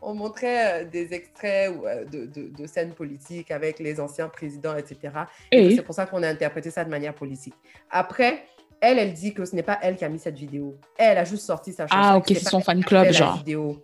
[0.02, 4.76] on montrait euh, des extraits euh, de, de, de, scènes politiques avec les anciens présidents,
[4.76, 5.14] etc.
[5.50, 7.54] Et, c'est pour ça qu'on a interprété ça de manière politique.
[7.90, 8.44] Après,
[8.80, 10.78] elle, elle dit que ce n'est pas elle qui a mis cette vidéo.
[10.98, 12.00] Elle a juste sorti sa chanson.
[12.00, 13.38] Ah, ok, c'est son fan club, genre.
[13.38, 13.82] Vidéo.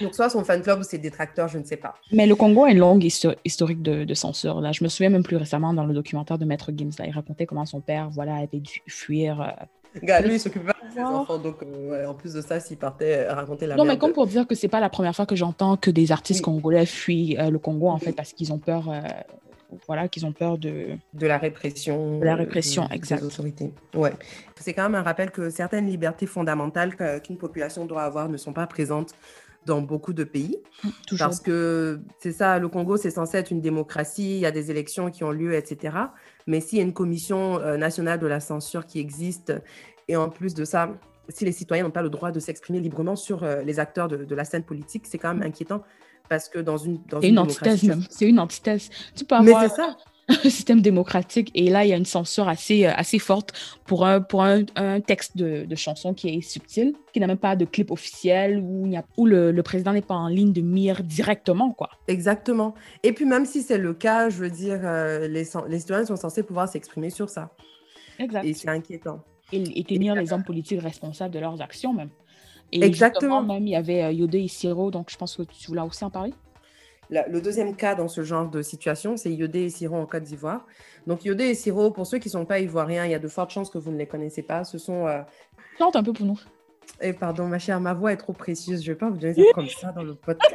[0.00, 1.94] Donc, soit son fan club ou ses détracteurs, je ne sais pas.
[2.12, 4.60] Mais le Congo a une longue historique de, censure.
[4.60, 4.72] Là.
[4.72, 6.90] Je me souviens même plus récemment dans le documentaire de Maître Gims.
[6.98, 9.40] Là, il racontait comment son père voilà, avait dû fuir.
[9.40, 11.38] Euh, lui, il s'occupait pas de ses enfants.
[11.38, 14.46] Donc, euh, en plus de ça, s'il partait raconter la Non, mais comme pour dire
[14.46, 17.58] que c'est pas la première fois que j'entends que des artistes congolais fuient euh, le
[17.58, 18.90] Congo, en fait, parce qu'ils ont peur
[19.86, 20.96] voilà, qu'ils ont peur de...
[21.14, 22.18] De la répression.
[22.18, 23.20] De la répression, exact.
[23.20, 23.72] Des autorités.
[23.94, 24.12] Ouais.
[24.60, 28.52] C'est quand même un rappel que certaines libertés fondamentales qu'une population doit avoir ne sont
[28.52, 29.14] pas présentes
[29.66, 30.58] dans beaucoup de pays.
[30.82, 31.26] Mmh, toujours.
[31.26, 34.70] Parce que c'est ça, le Congo, c'est censé être une démocratie, il y a des
[34.70, 35.96] élections qui ont lieu, etc.
[36.46, 39.52] Mais s'il y a une commission euh, nationale de la censure qui existe,
[40.08, 40.90] et en plus de ça,
[41.28, 44.24] si les citoyens n'ont pas le droit de s'exprimer librement sur euh, les acteurs de,
[44.24, 45.82] de, la scène politique, c'est quand même inquiétant
[46.28, 48.04] parce que dans une dans une, antithèse même.
[48.10, 48.90] C'est une antithèse.
[49.14, 49.96] Tu peux avoir, Mais ça.
[50.42, 51.50] système démocratique.
[51.54, 53.52] Et là, il y a une censure assez, euh, assez forte
[53.84, 57.38] pour un, pour un, un texte de, de, chanson qui est subtil, qui n'a même
[57.38, 60.28] pas de clip officiel, où, il y a, où le, le président n'est pas en
[60.28, 61.72] ligne de mire directement.
[61.72, 61.90] quoi.
[62.08, 62.74] Exactement.
[63.02, 66.16] Et puis même si c'est le cas, je veux dire, euh, les, les citoyens sont
[66.16, 67.50] censés pouvoir s'exprimer sur ça.
[68.18, 68.44] Exact.
[68.44, 69.24] Et c'est inquiétant.
[69.52, 72.10] Et, et tenir les hommes politiques responsables de leurs actions même.
[72.72, 73.42] Et Exactement.
[73.42, 76.04] même, il y avait euh, Yodé et Siro, donc je pense que tu voulais aussi
[76.04, 76.32] en parler
[77.28, 80.66] le deuxième cas dans ce genre de situation, c'est Yodé et Siro en Côte d'Ivoire.
[81.06, 83.28] Donc Yodé et Siro, pour ceux qui ne sont pas ivoiriens, il y a de
[83.28, 84.64] fortes chances que vous ne les connaissez pas.
[84.64, 85.06] Ce sont...
[85.06, 85.20] Euh...
[85.78, 86.40] Chante un peu pour nous.
[87.00, 88.82] Et pardon, ma chère, ma voix est trop précieuse.
[88.82, 90.54] Je ne vais pas vous donner ça comme ça dans le podcast.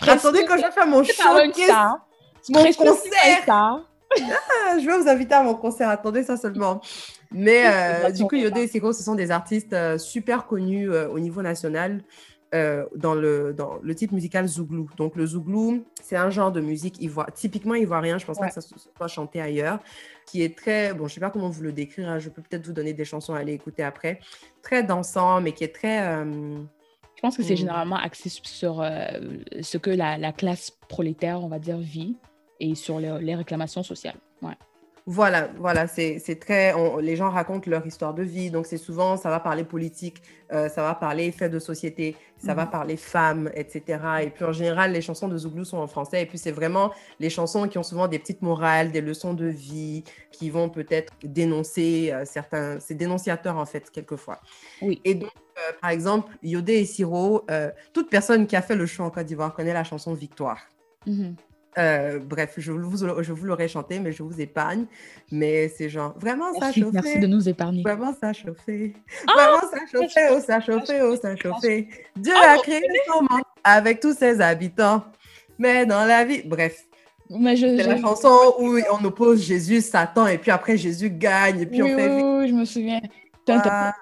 [0.00, 1.70] Attendez, quand je vais faire mon showcase,
[2.48, 5.88] mon concert, ah, je vais vous inviter à mon concert.
[5.88, 6.80] Attendez ça seulement.
[7.32, 11.08] Mais euh, du coup, Yodé et Siro, ce sont des artistes euh, super connus euh,
[11.08, 12.02] au niveau national.
[12.54, 14.88] Euh, dans, le, dans le type musical zouglou.
[14.96, 18.46] Donc, le zouglou, c'est un genre de musique ivoire, typiquement ivoirien, je pense ouais.
[18.46, 19.80] pas que ça soit chanté ailleurs,
[20.26, 22.64] qui est très, bon, je sais pas comment vous le décrire, hein, je peux peut-être
[22.64, 24.20] vous donner des chansons à aller écouter après,
[24.62, 26.06] très dansant, mais qui est très...
[26.06, 26.56] Euh,
[27.16, 29.08] je pense que c'est généralement axé sur euh,
[29.60, 32.16] ce que la, la, classe prolétaire, on va dire, vit
[32.60, 34.18] et sur les, les réclamations sociales.
[34.40, 34.56] Ouais.
[35.08, 36.74] Voilà, voilà, c'est très.
[36.74, 40.20] On, les gens racontent leur histoire de vie, donc c'est souvent, ça va parler politique,
[40.52, 42.56] euh, ça va parler faits de société, ça mmh.
[42.56, 44.00] va parler femmes, etc.
[44.22, 46.90] Et puis en général, les chansons de Zouglou sont en français, et puis c'est vraiment
[47.20, 50.02] les chansons qui ont souvent des petites morales, des leçons de vie,
[50.32, 52.80] qui vont peut-être dénoncer euh, certains.
[52.80, 54.40] C'est dénonciateur en fait, quelquefois.
[54.82, 55.00] Oui.
[55.04, 57.46] Et donc, euh, par exemple, Yodé et Siro,
[57.92, 60.58] toute personne qui a fait le show en Côte d'Ivoire connaît la chanson Victoire.
[61.06, 61.34] Mmh.
[61.78, 64.86] Euh, bref, je vous, je vous l'aurais chanté, mais je vous épargne.
[65.30, 67.00] Mais c'est genre, vraiment, ça merci, chauffait.
[67.02, 67.82] Merci de nous épargner.
[67.82, 68.94] Vraiment, ça chauffait.
[69.28, 71.88] Oh, vraiment, ça chauffait, oh, ça chauffait, oh, ça chauffait.
[72.16, 75.04] Dieu oh, a créé son monde avec tous ses habitants.
[75.58, 76.86] Mais dans la vie, bref.
[77.28, 77.88] C'est je...
[77.88, 81.92] la chanson où on oppose Jésus, Satan, et puis après Jésus gagne, et puis oui,
[81.92, 82.22] on fait.
[82.22, 83.00] Oui, je me souviens.
[83.48, 83.92] Ah.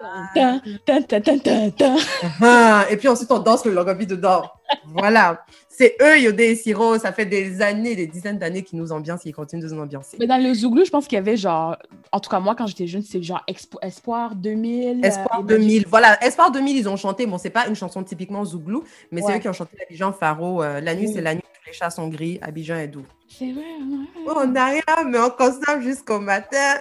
[2.41, 4.45] Ah, et puis ensuite, on danse le logobi dedans.
[4.87, 5.45] Voilà.
[5.69, 6.99] C'est eux, Yodé et Siro.
[6.99, 9.81] Ça fait des années, des dizaines d'années qu'ils nous ambiancent et ils continuent de nous
[9.81, 10.17] ambiancer.
[10.21, 11.77] Mais dans le Zouglou, je pense qu'il y avait genre,
[12.13, 15.05] en tout cas, moi, quand j'étais jeune, c'était genre Expo Espoir 2000.
[15.05, 15.87] Espoir euh, 2000.
[15.89, 16.23] Voilà.
[16.25, 17.27] Espoir 2000, ils ont chanté.
[17.27, 19.33] Bon, c'est pas une chanson typiquement Zouglou, mais ouais.
[19.33, 20.63] c'est eux qui ont chanté Abidjan Faro.
[20.63, 21.13] Euh, la nuit, oui.
[21.15, 22.39] c'est la nuit, tous les chats sont gris.
[22.41, 23.07] Abidjan est doux.
[23.29, 23.63] C'est vrai.
[23.63, 24.25] Ouais.
[24.29, 26.77] Oh, on n'a rien, mais on consomme jusqu'au matin.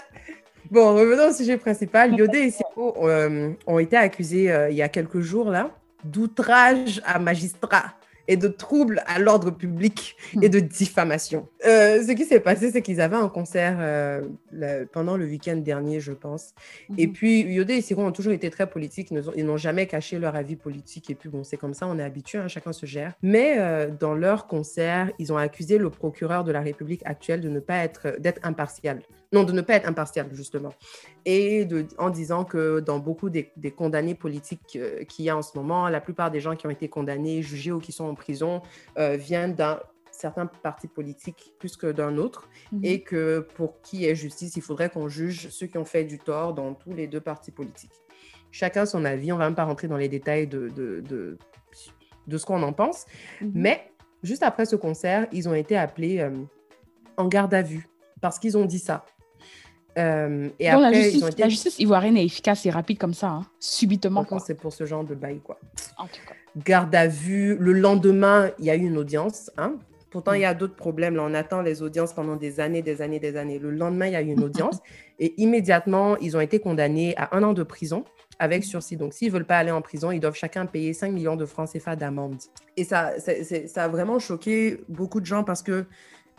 [0.70, 2.14] Bon, revenons au sujet principal.
[2.18, 5.70] Yodé et Siro euh, ont été accusés euh, il y a quelques jours là
[6.06, 7.93] d'outrage à magistrat
[8.28, 11.47] et de troubles à l'ordre public et de diffamation.
[11.66, 15.58] Euh, ce qui s'est passé, c'est qu'ils avaient un concert euh, le, pendant le week-end
[15.58, 16.54] dernier, je pense.
[16.89, 16.99] Mm -hmm.
[17.01, 19.10] Et puis, Yodé et Siro ont toujours été très politiques.
[19.36, 21.10] Ils n'ont jamais caché leur avis politique.
[21.10, 23.14] Et puis, bon, c'est comme ça, on est habitué, hein, chacun se gère.
[23.22, 27.49] Mais euh, dans leur concert, ils ont accusé le procureur de la République actuelle de
[27.49, 28.97] ne pas être, d'être impartial.
[29.34, 30.74] Non, de ne pas être impartial, justement.
[31.26, 35.36] Et de, en disant que dans beaucoup des, des condamnés politiques euh, qu'il y a
[35.36, 38.06] en ce moment, la plupart des gens qui ont été condamnés, jugés ou qui sont
[38.06, 38.62] en prison
[39.00, 39.80] euh, viennent d'un
[40.12, 42.86] certain parti politique plus que d'un autre -hmm.
[42.86, 46.20] et que pour qui est justice, il faudrait qu'on juge ceux qui ont fait du
[46.20, 47.98] tort dans tous les deux partis politiques.
[48.52, 51.40] Chacun son avis, on va même pas rentrer dans les détails de, de, de,
[52.28, 53.52] de ce qu'on en pense, -hmm.
[53.56, 53.78] mais
[54.22, 56.30] juste après ce concert, ils ont été appelés euh,
[57.18, 57.88] en garde à vue
[58.22, 58.98] parce qu'ils ont dit ça.
[59.98, 61.41] Euh, et après, la, justice, été...
[61.41, 64.26] la, justice, ivoirienne est efficace et rapide comme ça, hein, subitement.
[64.39, 65.60] C'est pour ce genre de bail, quoi.
[65.98, 66.34] En tout cas.
[66.64, 67.56] Garde à vue.
[67.60, 69.52] Le lendemain, il y a eu une audience.
[69.58, 69.76] Hein.
[70.10, 70.44] Pourtant, il mm.
[70.44, 71.16] y a d'autres problèmes.
[71.16, 73.60] Là, on attend les audiences pendant des années, des années, des années.
[73.60, 74.80] Le lendemain, il y a eu une audience.
[75.20, 78.04] et immédiatement, ils ont été condamnés à un an de prison
[78.39, 78.98] avec sursis.
[78.98, 81.46] Donc, s'ils ne veulent pas aller en prison, ils doivent chacun payer 5 millions de
[81.46, 82.38] francs CFA d'amende.
[82.78, 85.86] Et ça, est, ça a vraiment choqué beaucoup de gens parce que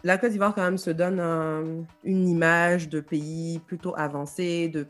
[0.05, 4.86] la Côte d'Ivoire, quand même, se donne un, une image de pays plutôt avancé, de,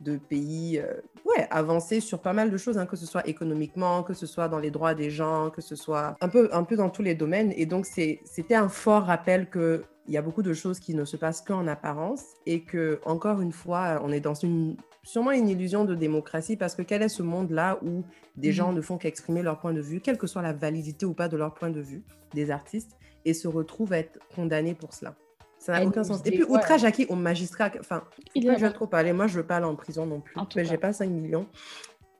[0.00, 0.92] de pays euh,
[1.24, 4.48] ouais, avancé sur pas mal de choses, hein, que ce soit économiquement, que ce soit
[4.48, 7.14] dans les droits des gens, que ce soit un peu, un peu dans tous les
[7.14, 7.52] domaines.
[7.56, 11.16] Et donc, c'était un fort rappel qu'il y a beaucoup de choses qui ne se
[11.16, 15.86] passent qu'en apparence et que, encore une fois, on est dans une sûrement une illusion
[15.86, 18.04] de démocratie parce que quel est ce monde-là où
[18.36, 18.52] des mmh.
[18.52, 21.28] gens ne font qu'exprimer leur point de vue, quelle que soit la validité ou pas
[21.28, 22.02] de leur point de vue,
[22.34, 22.97] des artistes?
[23.24, 25.14] Et se retrouvent à être condamnés pour cela.
[25.58, 26.20] Ça n'a aucun sens.
[26.24, 27.70] Et puis, outrage à qui Au magistrat.
[27.80, 28.04] Enfin,
[28.34, 29.12] je ne vais trop parler.
[29.12, 30.34] Moi, je ne veux pas aller en prison non plus.
[30.56, 31.46] Mais je n'ai pas 5 millions.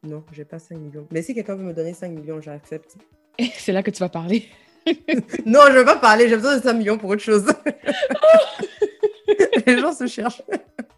[0.03, 1.07] Non, je n'ai pas 5 millions.
[1.11, 2.96] Mais si quelqu'un veut me donner 5 millions, j'accepte.
[3.55, 4.44] C'est là que tu vas parler.
[5.46, 6.28] non, je ne veux pas parler.
[6.28, 7.46] J'ai besoin de 5 millions pour autre chose.
[9.66, 10.42] Les gens se cherchent.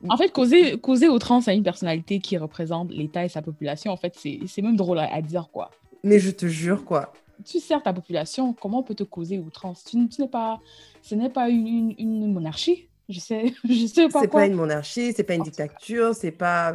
[0.09, 3.97] En fait, causer, causer outrance à une personnalité qui représente l'État et sa population, en
[3.97, 5.71] fait, c'est même drôle à, à dire, quoi.
[6.03, 7.13] Mais je te jure, quoi
[7.45, 9.85] tu sers ta population, comment on peut te causer outrance?
[9.85, 10.61] Tu, tu n'es pas,
[11.03, 12.89] Ce n'est pas une, une, monarchie.
[13.09, 16.75] Je sais, je sais pas C'est pas une monarchie, c'est pas une dictature, c'est pas...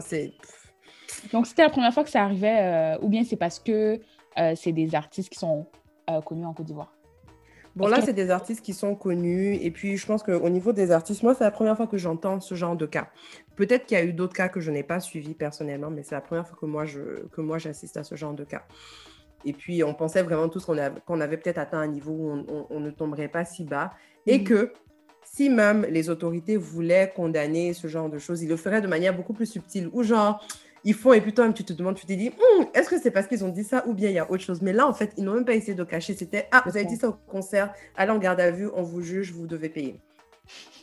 [1.32, 3.99] Donc, c'était la première fois que ça arrivait, euh, ou bien c'est parce que
[4.38, 5.66] euh, c'est des artistes qui sont
[6.09, 6.91] euh, connus en Côte d'Ivoire?
[7.76, 9.55] Bon, là, c'est des artistes qui sont connus.
[9.55, 12.39] Et puis, je pense qu'au niveau des artistes, moi, c'est la première fois que j'entends
[12.39, 13.09] ce genre de cas.
[13.57, 16.16] Peut-être qu'il y a eu d'autres cas que je n'ai pas suivis personnellement, mais c'est
[16.16, 18.63] la première fois que moi, je, que moi, j'assiste à ce genre de cas.
[19.45, 22.65] Et puis, on pensait vraiment tous qu'on avait, qu'on avait peut-être atteint un niveau où
[22.69, 23.91] on, ne tomberait pas si bas.
[24.25, 24.43] Et mhm.
[24.43, 24.73] que
[25.23, 29.15] si même les autorités voulaient condamner ce genre de choses, ils le feraient de manière
[29.15, 29.89] beaucoup plus subtile.
[29.93, 30.45] Ou genre,
[30.83, 33.11] ils font et puis toi tu te demandes, tu te dis, hum, est-ce que c'est
[33.11, 34.61] parce qu'ils ont dit ça ou bien il y a autre chose?
[34.61, 36.13] Mais là, en fait, ils n'ont même pas essayé de cacher.
[36.15, 39.01] C'était, ah, vous avez dit ça au concert, allez en garde à vue, on vous
[39.01, 39.99] juge, vous devez payer.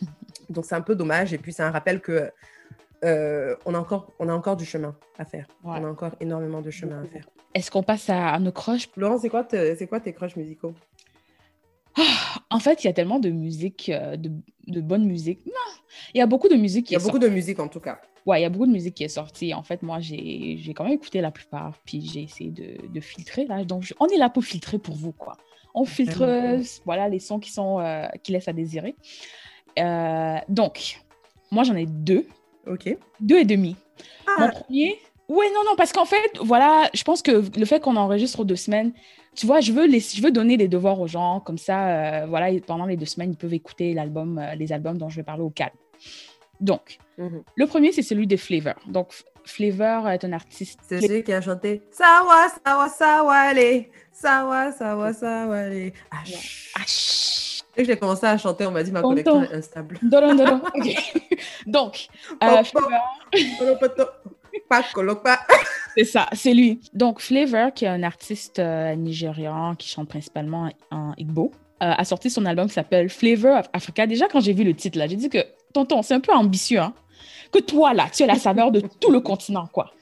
[0.50, 2.30] Donc c'est un peu dommage et puis c'est un rappel que
[3.04, 5.46] euh, on, a encore, on a encore du chemin à faire.
[5.64, 7.28] On a encore énormément de chemin à faire.
[7.54, 10.74] Est-ce qu'on passe à, nos crushs Laurent, c'est quoi, c'est quoi tes crushs musicaux?
[12.50, 14.30] En fait, il y a tellement de musique, euh, de,
[14.66, 15.44] de bonne musique.
[15.46, 15.52] Non,
[16.14, 17.80] il y a beaucoup de musique qui Il y a beaucoup de musique en tout
[17.80, 18.00] cas.
[18.24, 19.52] Ouais, il y a beaucoup de musique qui est sortie.
[19.52, 23.46] En fait, moi, j'ai quand même écouté la plupart, puis j'ai essayé de, de, filtrer.
[23.46, 23.64] Là.
[23.64, 25.36] Donc, on est là pour filtrer pour vous, quoi.
[25.74, 28.94] On filtre voilà, les sons qui, sont, euh, qui laissent à désirer.
[29.78, 31.00] Euh, donc,
[31.50, 32.26] moi, j'en ai deux.
[32.66, 32.96] OK.
[33.20, 33.76] Deux et demi.
[34.26, 34.40] Ah.
[34.40, 34.98] Mon premier...
[35.28, 38.56] Oui, non, non, parce qu'en fait, voilà, je pense que le fait qu'on enregistre deux
[38.56, 38.92] semaines,
[39.34, 42.26] tu vois, je veux, les, je veux donner des devoirs aux gens, comme ça, euh,
[42.26, 45.42] voilà, pendant les deux semaines, ils peuvent écouter l'album, les albums dont je vais parler
[45.42, 45.70] au calme.
[46.60, 47.42] Donc, mhm.
[47.54, 48.74] le premier, c'est celui de Flavor.
[48.86, 50.80] Donc, Flavor est un artiste.
[50.86, 55.92] C'est celui qui a chanté Sawa, Sawa, Sawale, Sawa, Sawa, Sawale.
[56.10, 57.51] Ash.
[57.74, 59.98] Dès que j'ai commencé à chanter, on m'a dit ma connexion est instable.
[61.66, 62.08] Donc,
[62.42, 62.90] euh, Flavor.
[65.96, 66.80] c'est ça, c'est lui.
[66.92, 71.52] Donc, Flavor, qui est un artiste euh, nigérian qui chante principalement en Igbo,
[71.82, 74.06] euh, a sorti son album qui s'appelle Flavor of Africa.
[74.06, 75.38] Déjà, quand j'ai vu le titre, là, j'ai dit que
[75.72, 76.94] tonton, c'est un peu ambitieux, hein?
[77.52, 79.92] Que toi, là, tu as la saveur de tout le continent, quoi.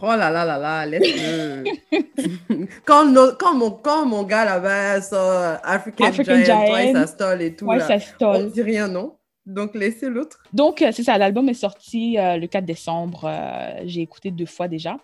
[0.00, 1.64] Oh là là là là, laisse-le.
[2.84, 6.92] quand, quand, mon, quand mon gars là-bas sort African, African Giant, Giant.
[6.94, 9.16] ça stole et tout, ouais, là, on dit rien, non?
[9.48, 10.38] Donc, laissez l'autre.
[10.52, 13.24] Donc, euh, c'est ça, l'album est sorti euh, le 4 décembre.
[13.24, 14.98] Euh, j'ai écouté deux fois déjà.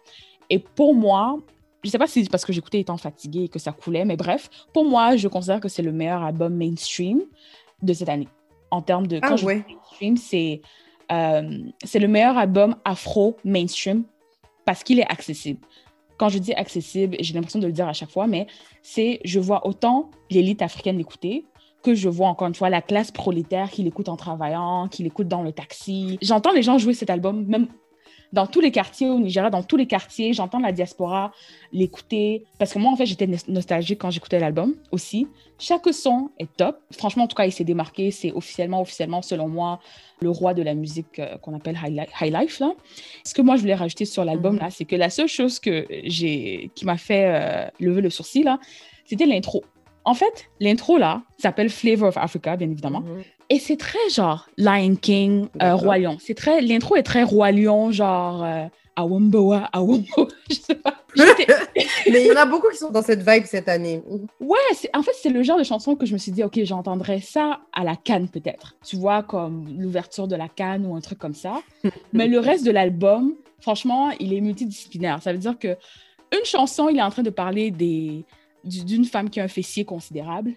[0.50, 1.38] Et pour moi,
[1.82, 4.16] je sais pas si c'est parce que j'écoutais étant fatiguée et que ça coulait, mais
[4.16, 7.22] bref, pour moi, je considère que c'est le meilleur album mainstream
[7.82, 8.28] de cette année
[8.70, 9.18] en termes de.
[9.22, 9.64] Ah, ouais.
[9.66, 10.60] mainstream, c'est
[11.12, 14.04] euh, c'est le meilleur album afro mainstream
[14.64, 15.60] parce qu'il est accessible.
[16.16, 18.46] Quand je dis accessible, j'ai l'impression de le dire à chaque fois, mais
[18.82, 21.44] c'est je vois autant l'élite africaine l'écouter
[21.82, 25.28] que je vois encore une fois la classe prolétaire qui l'écoute en travaillant, qui l'écoute
[25.28, 26.18] dans le taxi.
[26.22, 27.68] J'entends les gens jouer cet album, même
[28.34, 31.30] dans tous les quartiers au Nigeria, dans tous les quartiers, j'entends la diaspora
[31.72, 32.44] l'écouter.
[32.58, 35.28] Parce que moi, en fait, j'étais nostalgique quand j'écoutais l'album aussi.
[35.56, 36.80] Chaque son est top.
[36.90, 38.10] Franchement, en tout cas, il s'est démarqué.
[38.10, 39.78] C'est officiellement, officiellement, selon moi,
[40.20, 42.58] le roi de la musique euh, qu'on appelle high, life.
[42.58, 42.72] Là.
[43.24, 44.62] Ce que moi, je voulais rajouter sur l'album, mhm.
[44.62, 48.42] là, c'est que la seule chose que j'ai, qui m'a fait euh, lever le sourcil,
[48.42, 48.58] là,
[49.04, 49.62] c'était l'intro.
[50.04, 53.02] En fait, l'intro, là, s'appelle Flavor of Africa, bien évidemment.
[53.02, 53.22] Mhm.
[53.50, 56.16] Et c'est très genre Lion King, euh, Roi Lion.
[56.20, 58.64] C'est très, l'intro est très Roi Lion, genre euh,
[58.96, 60.94] Awumboa, Awumbo, je sais pas.
[61.16, 64.02] Mais il y en a beaucoup qui sont dans cette vibe cette année.
[64.40, 64.58] Ouais,
[64.94, 67.60] en fait, c'est le genre de chanson que je me suis dit, ok, j'entendrai ça
[67.72, 68.76] à la canne peut-être.
[68.84, 71.62] Tu vois, comme l'ouverture de la canne ou un truc comme ça.
[72.12, 75.22] Mais le reste de l'album, franchement, il est multidisciplinaire.
[75.22, 75.76] Ça veut dire que
[76.32, 78.24] une chanson, il est en train de parler des,
[78.64, 80.52] d'une femme qui a un fessier considérable.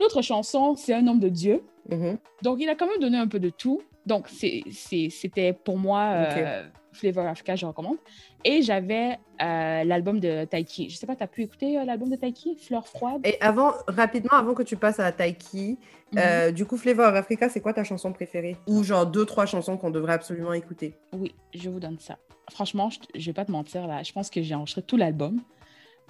[0.00, 1.62] L'autre chanson, c'est un homme de Dieu.
[1.90, 2.16] Mm-hmm.
[2.42, 3.82] Donc, il a quand même donné un peu de tout.
[4.06, 7.98] Donc, c'était pour moi euh, Flavor Africa, je recommande.
[8.42, 10.88] Et j'avais euh, l'album de Taiki.
[10.88, 13.74] Je sais pas, tu as pu écouter euh, l'album de Taiki, Fleur froide Et avant,
[13.86, 15.78] rapidement, avant que tu passes à Taiki,
[16.14, 16.52] mm-hmm.
[16.52, 18.56] du coup, Flavor Africa, c'est quoi ta chanson préférée?
[18.66, 22.16] Ou genre deux, trois chansons qu'on devrait absolument écouter Oui, je vous donne ça.
[22.50, 25.42] Franchement, je, je vais pas te mentir, là, je pense que j'ai enregistré tout l'album,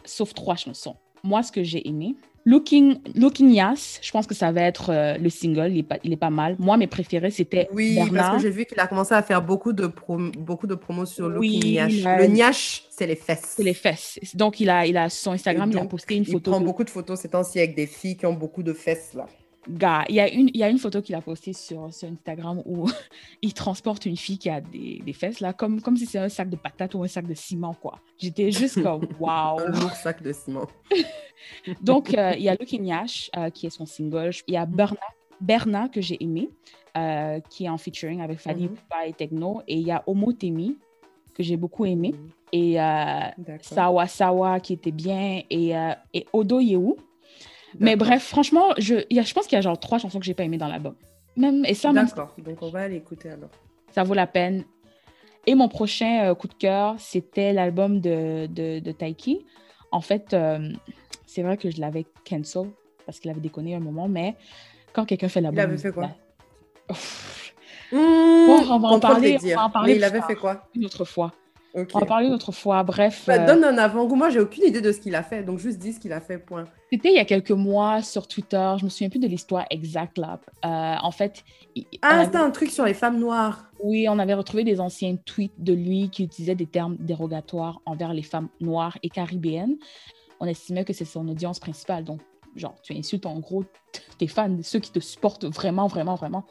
[0.04, 2.16] sauf trois chansons moi, ce que j'ai aimé,
[2.46, 5.98] Looking, Looking Yas, je pense que ça va être euh, le single, il est, pas,
[6.02, 6.56] il est pas mal.
[6.58, 9.72] Moi, mes préférés, c'était Oui, parce que j'ai vu qu'il a commencé à faire beaucoup
[9.72, 9.90] de,
[10.38, 12.02] beaucoup de promos sur Looking Yash.
[12.02, 13.54] Le Nyash, c'est les fesses.
[13.56, 14.18] C'est les fesses.
[14.34, 16.50] Donc, il a, il a son Instagram, il a posté une photo.
[16.50, 19.12] Il prend beaucoup de photos ces temps-ci avec des filles qui ont beaucoup de fesses,
[19.14, 19.26] là
[19.68, 22.08] gars, il y, a une, il y a une photo qu'il a postée sur, sur
[22.08, 22.88] Instagram où
[23.42, 26.28] il transporte une fille qui a des, des fesses, là, comme, comme si c'était un
[26.28, 27.98] sac de patates ou un sac de ciment, quoi.
[28.18, 29.60] J'étais juste comme, waouh!
[29.60, 30.66] un lourd sac de ciment.
[31.82, 34.30] Donc, euh, il y a Looking Yash, euh, qui est son single.
[34.46, 35.00] Il y a Berna,
[35.40, 36.50] Berna que j'ai aimé,
[36.96, 39.62] euh, qui est en featuring avec Fanny mm et Techno.
[39.68, 40.78] Et il y a Omotemi,
[41.34, 42.14] que j'ai beaucoup aimé.
[42.52, 43.20] Et euh,
[43.60, 45.42] Sawa Sawa qui était bien.
[45.50, 45.72] Et,
[46.12, 46.96] et Odo Yehu.
[47.78, 50.24] Mais bref, franchement, je, y a, je pense qu'il y a genre trois chansons que
[50.24, 50.94] j'ai pas aimées dans l'album.
[51.36, 53.50] Même, et ça, D'accord, donc on va aller écouter alors.
[53.92, 54.64] Ça vaut la peine.
[55.46, 59.46] Et mon prochain euh, coup de cœur, c'était l'album de, de, de, Taiki.
[59.90, 60.72] En fait, euh,
[61.26, 62.70] c'est vrai que je l'avais cancel
[63.06, 64.36] parce qu'il avait déconné un moment, mais
[64.92, 65.58] quand quelqu'un fait l'album.
[65.58, 66.10] Il avait fait quoi?
[66.88, 66.96] bah,
[67.92, 69.38] on va en parler.
[69.42, 70.68] On va en parler il avait fait quoi?
[70.74, 71.32] Une autre fois.
[71.74, 72.82] On va parler une autre fois.
[72.82, 73.24] Bref.
[73.26, 74.16] Bah, euh, donne un avant-goût.
[74.16, 75.42] Moi, j'ai aucune idée de ce qu'il a fait.
[75.42, 76.64] Donc, juste dis ce qu'il a fait, point.
[76.92, 78.74] C'était il y a quelques mois sur Twitter.
[78.78, 80.40] Je me souviens plus de l'histoire exacte là.
[80.64, 81.44] Euh, en fait.
[82.02, 83.70] Ah, c'était un truc sur les femmes noires.
[83.82, 88.12] Oui, on avait retrouvé des anciens tweets de lui qui utilisaient des termes dérogatoires envers
[88.12, 89.76] les femmes noires et caribéennes.
[90.40, 92.04] On estimait que c'est son audience principale.
[92.04, 92.20] Donc,
[92.56, 93.64] genre, tu insultes en gros
[94.18, 96.44] tes fans, ceux qui te supportent vraiment, vraiment, vraiment.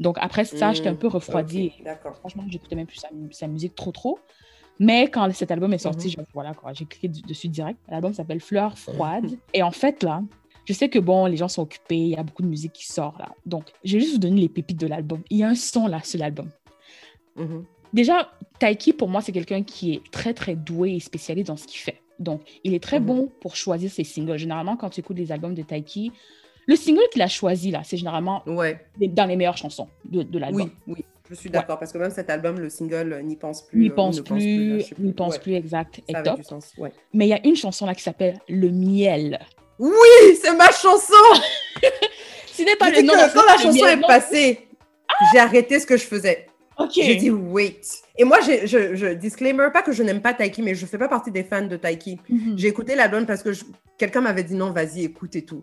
[0.00, 1.72] Donc, après ça, j'étais un peu refroidi.
[1.84, 2.16] D'accord.
[2.16, 3.00] Franchement, j'écoutais même plus
[3.30, 4.18] sa, musique trop, trop.
[4.78, 6.24] Mais quand cet album est sorti, mhm.
[6.32, 7.78] voilà, j'ai cliqué dessus direct.
[7.88, 9.32] L'album s'appelle Fleurs froides.
[9.32, 9.38] Mhm.
[9.54, 10.22] Et en fait, là,
[10.64, 12.86] je sais que bon, les gens sont occupés, il y a beaucoup de musique qui
[12.86, 13.30] sort là.
[13.46, 15.22] Donc, je vais juste vous donner les pépites de l'album.
[15.30, 16.50] Il y a un son là sur l'album.
[17.36, 17.64] Mhm.
[17.92, 21.66] Déjà, Taiki, pour moi, c'est quelqu'un qui est très, très doué et spécialisé dans ce
[21.66, 22.00] qu'il fait.
[22.18, 24.36] Donc, il est très bon pour choisir ses singles.
[24.36, 26.12] Généralement, quand tu écoutes les albums de Taiki,
[26.66, 28.84] le single qu'il a choisi là, c'est généralement ouais.
[29.00, 30.70] dans les meilleures chansons de, de l'album.
[30.86, 31.04] Oui, oui.
[31.30, 33.78] Je suis d'accord parce que même cet album, le single, euh, n'y pense plus.
[33.78, 36.00] N'y pense, plus, n'y pense plus, exact.
[36.10, 36.36] Ça top.
[36.36, 36.72] Du sens.
[37.12, 39.38] Mais il y a une chanson là qui s'appelle Le miel.
[39.78, 41.12] Oui, c'est ma chanson.
[42.52, 43.12] Ce n'est pas le nom.
[43.34, 44.68] Quand la chanson est passée,
[45.32, 46.46] j'ai arrêté ce que je faisais.
[46.94, 47.80] J'ai dit wait.
[48.16, 51.08] Et moi, je, je, disclaimer, pas que je n'aime pas Taiki, mais je fais pas
[51.08, 52.18] partie des fans de Taiki.
[52.28, 52.54] Mhm.
[52.56, 53.50] J'ai écouté l'album parce que
[53.96, 55.62] quelqu'un m'avait dit non, vas-y, écoute et tout.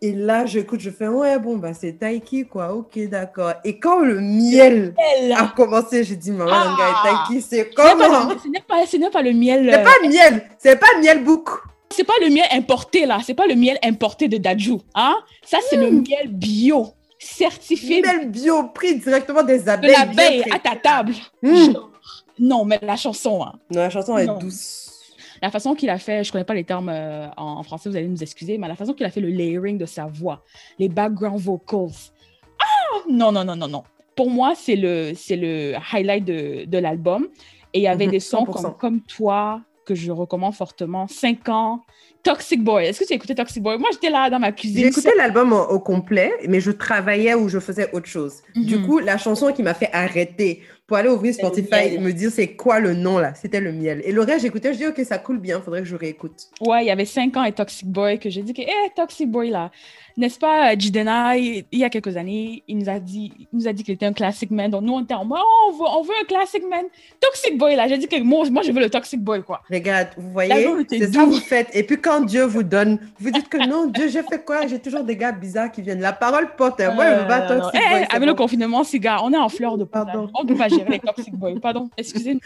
[0.00, 2.72] Et là, j'écoute, je fais ouais, bon, bah c'est Taiki, quoi.
[2.74, 3.54] Ok, d'accord.
[3.64, 4.94] Et quand le miel
[5.34, 7.26] a commencé, j'ai dit, maman, ah.
[7.26, 8.28] Taiki, c'est comment?
[8.42, 9.70] Ce n'est pas, pas, pas, le miel.
[9.72, 11.48] C'est pas miel, c'est pas miel book.
[11.90, 13.18] C'est pas le miel importé, là.
[13.24, 14.80] C'est pas le miel importé de Dajou.
[14.94, 15.14] Hein?
[15.44, 16.04] Ça, c'est le hmm.
[16.08, 16.88] miel bio
[17.18, 18.02] certifié.
[18.02, 19.94] Miel bio, pris directement des abeilles.
[19.94, 21.12] De l'abeille à ta table.
[21.42, 21.74] Hmm.
[22.38, 23.42] Non, mais la chanson.
[23.44, 23.52] Hein.
[23.70, 24.91] Non, la chanson est douce.
[25.42, 28.06] La façon qu'il a fait, je connais pas les termes euh, en, français, vous allez
[28.06, 30.44] nous excuser, mais la façon qu'il a fait le layering de sa voix,
[30.78, 32.12] les background vocals.
[32.60, 33.82] Ah non, non, non, non, non.
[34.14, 37.26] Pour moi, c'est le, c'est le highlight de, de l'album.
[37.74, 41.08] Et il y avait mhm, des sons comme, comme toi, que je recommande fortement.
[41.08, 41.80] 5 ans,
[42.22, 42.86] Toxic Boy.
[42.86, 43.78] Est-ce que tu as écouté Toxic Boy?
[43.78, 44.82] Moi, j'étais là dans ma cuisine.
[44.82, 48.42] J'ai écouté l'album au, complet, mais je travaillais ou je faisais autre chose.
[48.54, 48.86] Du mhm.
[48.86, 50.62] coup, la chanson qui m'a fait arrêter
[50.92, 54.02] pour aller ouvrir Spotify et me dire c'est quoi le nom là, c'était le miel.
[54.04, 56.48] Et le reste, j'écoutais, je dis ok, ça coule bien, faudrait que je réécoute.
[56.60, 59.30] Ouais, il y avait 5 ans et Toxic Boy que j'ai dit que, hé, Toxic
[59.30, 59.70] Boy là,
[60.18, 63.72] n'est-ce pas, Jidena, il y a quelques années, il nous a dit, il nous a
[63.72, 64.70] dit qu'il était un classic man.
[64.70, 66.84] Donc nous, on était en mode, oh, on, veut, on veut un classic man.
[67.20, 69.62] Toxic Boy là, j'ai dit que moi, moi, je veux le Toxic Boy quoi.
[69.70, 71.68] Regarde, vous voyez, c'est ça vous faites.
[71.74, 74.66] Et puis quand Dieu vous donne, vous dites que non, Dieu, j'ai fait quoi?
[74.66, 76.00] J'ai toujours des gars bizarres qui viennent.
[76.00, 76.80] La parole porte.
[76.80, 78.06] moi, je veux pas euh, Toxic Boy.
[78.10, 80.28] Avec le confinement, ces gars, on est en fleur de pardon.
[80.34, 82.40] On peut pas gérer les Toxic Boys pardon, excusez-moi.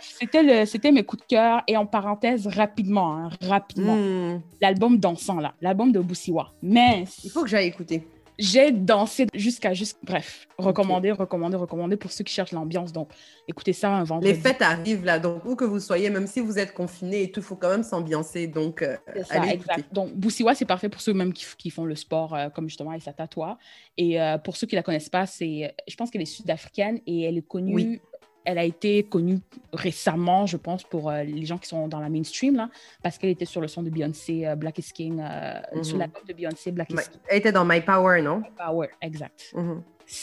[0.00, 1.62] c'était, c'était mes coups de cœur.
[1.66, 4.40] Et en parenthèse, rapidement, hein, rapidement, hmm.
[4.60, 6.52] l'album dansant, là, l'album de Boussiwa.
[6.62, 7.04] Mais.
[7.24, 8.06] Il faut que j'aille écouter.
[8.38, 9.98] J'ai dansé jusqu'à juste.
[10.02, 12.92] Bref, recommander, recommander, recommander pour ceux qui cherchent l'ambiance.
[12.92, 13.10] Donc,
[13.48, 14.32] écoutez ça un vendredi.
[14.32, 17.32] Les fêtes arrivent là, donc où que vous soyez, même si vous êtes confiné et
[17.32, 18.46] tout, il faut quand même s'ambiancer.
[18.46, 18.96] Donc, euh,
[19.30, 19.92] allez exact.
[19.92, 22.92] Donc, Boussiwa, c'est parfait pour ceux même qui, qui font le sport, euh, comme justement
[22.92, 23.58] et Tatoua.
[23.96, 27.22] Et euh, pour ceux qui la connaissent pas, c'est, je pense qu'elle est sud-africaine et
[27.22, 28.00] elle est connue oui
[28.48, 29.40] elle a été connue
[29.74, 32.70] récemment, je pense, pour euh, les gens qui sont dans la mainstream, là,
[33.02, 36.00] parce qu'elle était sur le son de Beyoncé, euh, Black is King, euh, sur mhm.
[36.00, 37.20] l'album de Beyoncé, Black is King.
[37.28, 38.38] Elle était dans My Power, non?
[38.38, 39.52] My Power, exact.
[39.54, 39.82] Mhm.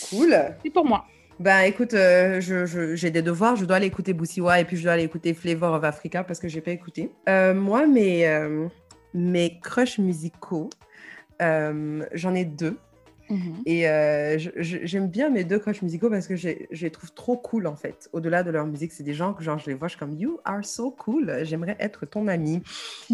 [0.09, 0.36] Cool.
[0.63, 1.05] C'est pour moi.
[1.38, 5.03] Ben écoute, j'ai des devoirs, je dois aller écouter Boussiwa et puis je dois aller
[5.03, 7.11] écouter Flavor of Africa parce que j'ai pas écouté.
[7.28, 8.26] moi, mes,
[9.13, 10.69] mes crushs musicaux,
[11.39, 12.80] j'en ai deux.
[13.30, 13.63] Mhm.
[13.65, 17.67] Et euh, j'aime bien mes deux coachs musicaux parce que je les trouve trop cool
[17.67, 18.09] en fait.
[18.13, 20.13] Au-delà de leur musique, c'est des gens que genre, je les vois, je suis comme
[20.13, 22.61] You are so cool, j'aimerais être ton ami.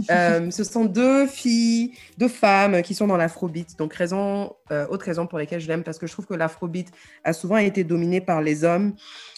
[0.10, 3.78] Euh, ce sont deux filles, deux femmes qui sont dans l'afrobeat.
[3.78, 6.92] Donc, raison, euh, autre raison pour laquelle je l'aime parce que je trouve que l'afrobeat
[7.24, 8.94] a souvent été dominé par les hommes.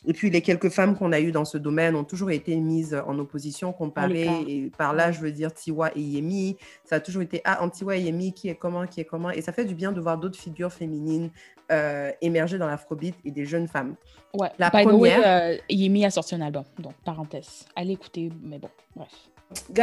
[0.05, 2.99] Et puis, les quelques femmes qu'on a eues dans ce domaine ont toujours été mises
[3.07, 4.30] en opposition, comparées.
[4.47, 6.57] Et par là, je veux dire Tiwa et Yemi.
[6.86, 9.30] Ça a toujours été, ah, Tiwa et Yemi, qui est comment, qui est comment.
[9.30, 11.30] Et ça fait du bien de voir d'autres figures féminines
[11.72, 13.95] euh, émerger dans l'afrobeat et des jeunes femmes.
[14.34, 15.22] Ouais, la By première...
[15.26, 17.66] Euh, Yemi a sorti un album, donc parenthèse.
[17.76, 19.09] Allez écouter, mais bon, bref.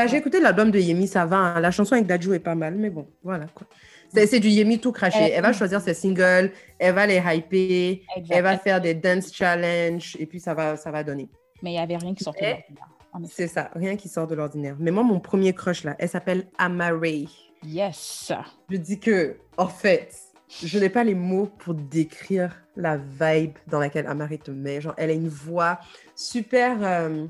[0.08, 1.36] J'ai écouté l'album de Yemi, ça va.
[1.36, 1.60] Hein.
[1.60, 3.66] La chanson avec Dadju est pas mal, mais bon, voilà quoi.
[4.12, 5.30] C'est du Yemi tout craché.
[5.32, 10.16] Elle va choisir ses singles, elle va les hyper, elle va faire des dance challenge
[10.18, 11.28] et puis ça va, ça va donner.
[11.62, 13.32] Mais il n'y avait rien qui sortait de l'ordinaire.
[13.32, 14.76] C'est ça, rien qui sort de l'ordinaire.
[14.78, 17.28] Mais moi, mon premier crush, là, elle s'appelle Amaray.
[17.64, 18.32] Yes.
[18.70, 20.14] Je dis que, en fait,
[20.62, 24.80] je n'ai pas les mots pour décrire la vibe dans laquelle Amaray te met.
[24.96, 25.80] Elle a une voix
[26.14, 26.78] super...
[26.82, 27.26] Euh,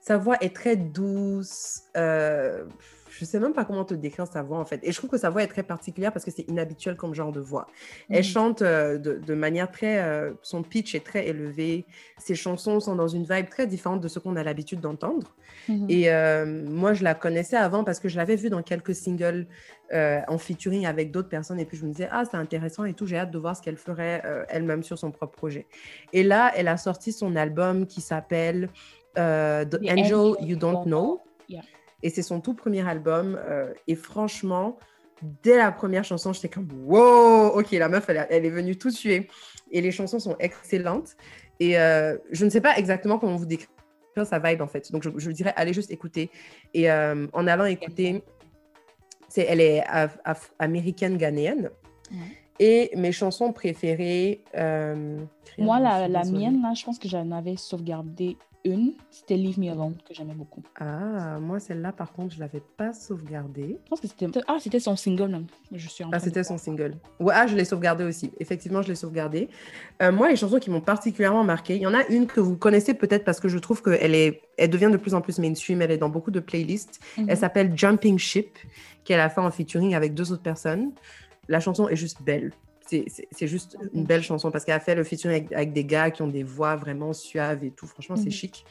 [0.00, 1.82] sa voix est très douce.
[1.96, 2.64] Euh,
[3.18, 4.80] je sais même pas comment te décrire sa voix en fait.
[4.82, 7.32] Et je trouve que sa voix est très particulière parce que c'est inhabituel comme genre
[7.32, 7.66] de voix.
[8.08, 8.24] Elle mm.
[8.24, 9.98] chante euh, de, manière très...
[9.98, 11.84] Euh, son pitch est très élevé.
[12.18, 15.34] Ses chansons sont dans une vibe très différente de ce qu'on a l'habitude d'entendre.
[15.68, 15.86] Mm-hmm.
[15.90, 19.46] Et euh, moi, je la connaissais avant parce que je l'avais vue dans quelques singles
[19.94, 21.60] en featuring avec d'autres personnes.
[21.60, 23.06] Et puis je me disais, ah, c'est intéressant et tout.
[23.06, 25.66] J'ai hâte de voir ce qu'elle ferait elle-même sur son propre projet.
[26.14, 28.70] Et là, elle a sorti son album qui s'appelle
[29.16, 31.20] The, Angel, You Don't Know.
[32.02, 33.38] Et c'est son tout premier album.
[33.48, 34.78] Euh, et franchement,
[35.42, 38.90] dès la première chanson, j'étais comme wow, ok, la meuf, elle, elle, est venue tout
[38.90, 39.28] tuer.
[39.70, 41.16] Et les chansons sont excellentes.
[41.60, 43.68] Et euh, je ne sais pas exactement comment vous décrire
[44.24, 44.90] sa vibe en fait.
[44.92, 46.30] Donc je, je dirais, allez juste écouter.
[46.74, 48.22] Et euh, en allant écouter,
[49.28, 49.82] c'est, elle est
[50.58, 51.70] américaine ghanéenne.
[52.58, 54.44] Et mes chansons préférées.
[55.58, 59.70] Moi, la, la mienne, là, je pense que j'en avais sauvegardé une, c'était Leave Me
[59.70, 60.62] Alone, que j'aimais beaucoup.
[60.78, 63.78] Ah, moi, celle-là, par contre, je ne l'avais pas sauvegardée.
[63.84, 64.26] Je pense que c'était...
[64.46, 66.94] Ah, c'était son single, Je suis Ah, c'était son single.
[67.20, 68.32] Ouais, ah, je l'ai sauvegardée aussi.
[68.38, 69.48] Effectivement, je l'ai sauvegardée.
[70.00, 72.56] Euh, moi, les chansons qui m'ont particulièrement marqué, il y en a une que vous
[72.56, 74.42] connaissez peut-être parce que je trouve qu'elle est...
[74.56, 75.82] Elle devient de plus en plus mainstream.
[75.82, 77.00] Elle est dans beaucoup de playlists.
[77.16, 77.36] Elle mhm.
[77.36, 78.58] s'appelle Jumping Ship,
[79.04, 80.92] qu'elle a fait en featuring avec deux autres personnes.
[81.48, 82.52] La chanson est juste belle
[83.30, 86.22] c'est juste une belle chanson parce qu'elle a fait le featuring avec, des gars qui
[86.22, 87.86] ont des voix vraiment suaves et tout.
[87.86, 88.30] Franchement, c'est mhm.
[88.30, 88.64] chic.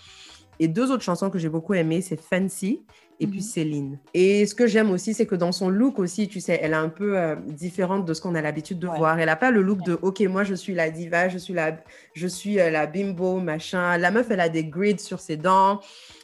[0.59, 2.83] Et deux autres chansons que j'ai beaucoup aimées, c'est Fancy
[3.19, 3.45] et puis mhm.
[3.45, 3.99] Céline.
[4.13, 6.75] Et ce que j'aime aussi, c'est que dans son look aussi, tu sais, elle est
[6.75, 9.19] un peu euh, différente de ce qu'on a l'habitude de voir.
[9.19, 11.77] Elle n'a pas le look de OK, moi je suis la diva, je suis la,
[12.13, 13.97] je suis euh, la bimbo, machin.
[13.97, 15.79] La meuf, elle a des grids sur ses dents.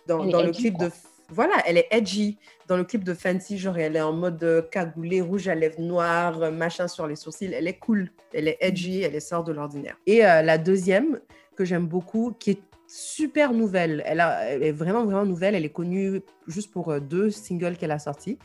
[0.07, 0.89] Dans, dans le clip de
[1.30, 2.38] voilà, elle est edgy.
[2.67, 5.82] Dans le clip de Fancy, genre, elle est en mode euh, cagoulé, rouge à lèvres
[5.82, 7.53] noires, euh, machin sur les sourcils.
[7.53, 9.97] Elle est cool, elle est edgy, elle est sort de l'ordinaire.
[10.05, 11.19] Et euh, la deuxième,
[11.55, 14.21] que j'aime beaucoup, qui est super nouvelle, elle,
[14.63, 15.55] est vraiment, vraiment nouvelle.
[15.55, 18.38] Elle est connue juste pour deux singles qu'elle a sortis.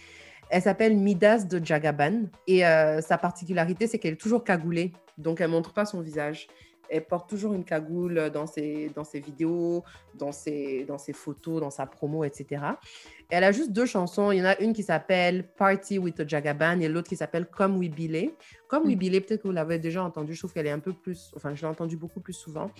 [0.50, 2.22] Elle s'appelle Midas de Jagaban.
[2.48, 4.92] Et sa particularité, c'est qu'elle est toujours cagoulée.
[5.18, 6.48] Donc, elle montre pas son visage
[6.92, 9.82] elle porte toujours une cagoule dans ses, dans ses vidéos,
[10.14, 12.62] dans ses, dans ses photos, dans sa promo, etc.
[13.30, 14.30] elle a juste deux chansons.
[14.30, 17.46] Il y en a une qui s'appelle Party with the Jagaban et l'autre qui s'appelle
[17.46, 18.30] Come We Billy.
[18.68, 18.98] Comme We mm.
[18.98, 20.34] Billy, peut-être que vous l'avez déjà entendu.
[20.34, 22.70] Je trouve qu'elle est un peu plus, enfin, je l'ai entendu beaucoup plus souvent.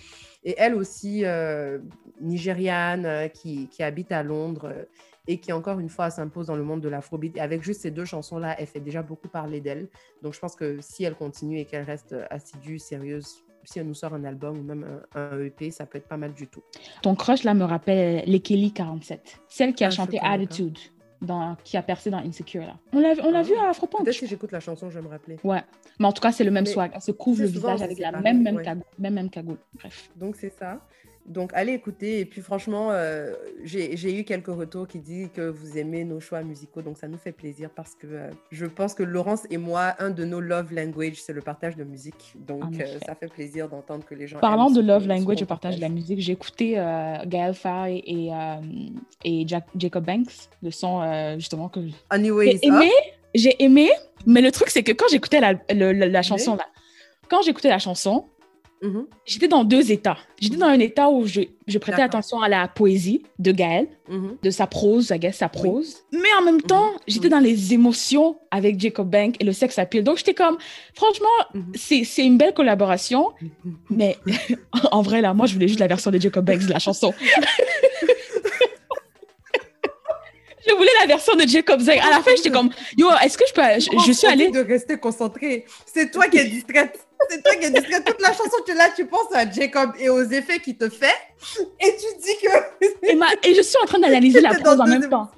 [0.43, 1.79] Et elle aussi, euh,
[2.21, 4.85] nigériane, euh, qui, qui, habite à Londres euh,
[5.27, 7.37] et qui, encore une fois, s'impose dans le monde de l'afrobeat.
[7.39, 9.87] Avec juste ces deux chansons-là, elle fait déjà beaucoup parler d'elle.
[10.21, 13.93] Donc, je pense que si elle continue et qu'elle reste assidue, sérieuse, si elle nous
[13.93, 16.63] sort un album ou même un, EP, ça peut être pas mal du tout.
[17.01, 20.77] Ton crush, là, me rappelle Lekeli 47, celle qui a ah, chanté Attitude.
[21.21, 22.75] Dans, qui a percé dans Insecure là.
[22.91, 23.41] On l'a, on ah.
[23.43, 24.03] vu à Afropunk.
[24.03, 25.37] Peut-être que j'écoute la chanson, je vais me rappeler.
[25.45, 25.61] Ouais.
[25.97, 26.91] Mais en tout cas, c'est le même swag.
[26.93, 29.57] Elle se couvre le visage avec la même, même, cagoule, même, même cagoule.
[29.73, 30.11] Bref.
[30.17, 30.81] Donc c'est ça.
[31.25, 32.19] Donc, allez écouter.
[32.19, 36.41] Et puis, franchement, euh, j'ai eu quelques retours qui disent que vous aimez nos choix
[36.43, 36.81] musicaux.
[36.81, 40.09] Donc, ça nous fait plaisir parce que euh, je pense que Laurence et moi, un
[40.09, 42.33] de nos love language, c'est le partage de musique.
[42.35, 44.39] Donc, euh, ça fait plaisir d'entendre que les gens.
[44.39, 46.73] Parlant de love language, le partage de la musique, j'ai écouté
[47.25, 48.31] Gaël Faye et,
[49.23, 52.91] et Jacob Banks, le son justement que j'ai aimé.
[53.35, 53.89] J'ai aimé,
[54.27, 56.65] mais le truc, c'est que quand j'écoutais la, la, chanson, là,
[57.29, 58.25] quand j'écoutais la chanson,
[58.83, 59.07] Mhm.
[59.25, 60.17] J'étais dans deux états.
[60.41, 64.35] J'étais dans un état où je, je prêtais attention à la poésie de Gaël, mhm.
[64.43, 66.03] de sa prose, I guess, sa prose.
[66.11, 66.99] Mais en même temps, mhm.
[67.07, 70.03] j'étais dans les émotions avec Jacob Bank et le sex appeal.
[70.03, 70.57] Donc, j'étais comme,
[70.93, 71.29] franchement,
[71.75, 73.31] c'est une belle collaboration.
[73.89, 74.17] Mais
[74.91, 77.13] en vrai, là, moi, je voulais juste la version de Jacob Banks de la chanson.
[80.67, 81.99] je voulais la version de Jacob Zeng.
[81.99, 83.61] À la fin, j'étais comme, yo, est-ce que je peux.
[84.05, 84.49] Je, suis allée.
[84.51, 85.63] de rester concentrée.
[85.85, 87.02] C'est toi qui es distraite.
[87.29, 88.05] C'est toi qui es distraite.
[88.05, 91.15] Toute la chanson, tu là, tu penses à Jacob et aux effets qu'il te fait.
[91.79, 93.07] Et tu dis que.
[93.07, 95.29] et, et je suis en train d'analyser la prose en même temps.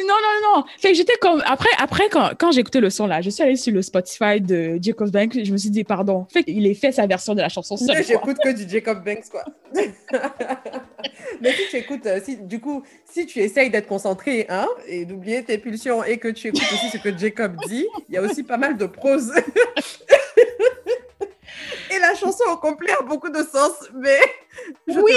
[0.00, 0.64] Non, non, non.
[0.78, 1.42] Fait que j'étais comme.
[1.46, 4.40] Après, après quand, quand j'ai écouté le son là, je suis allée sur le Spotify
[4.40, 5.42] de Jacob Banks.
[5.42, 6.26] Je me suis dit, pardon.
[6.30, 8.04] Fait qu'il ait fait sa version de la chanson seule.
[8.06, 9.44] J'écoute que du Jacob Banks, quoi.
[11.40, 15.04] Mais si tu écoutes, euh, si, du coup, si tu essayes d'être concentré hein, et
[15.04, 18.22] d'oublier tes pulsions et que tu écoutes aussi ce que Jacob dit, il y a
[18.22, 19.32] aussi pas mal de prose.
[21.96, 24.18] Et la chanson au complet a beaucoup de sens, mais
[24.88, 25.14] oui,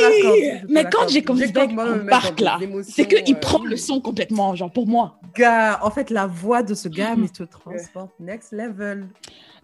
[0.68, 4.72] mais quand j'ai comme Beck embarque là, c'est qu'il euh, prend le son complètement, genre
[4.72, 5.20] pour moi.
[5.36, 9.08] Gars, en fait, la voix de ce gars, mais te transporte next level.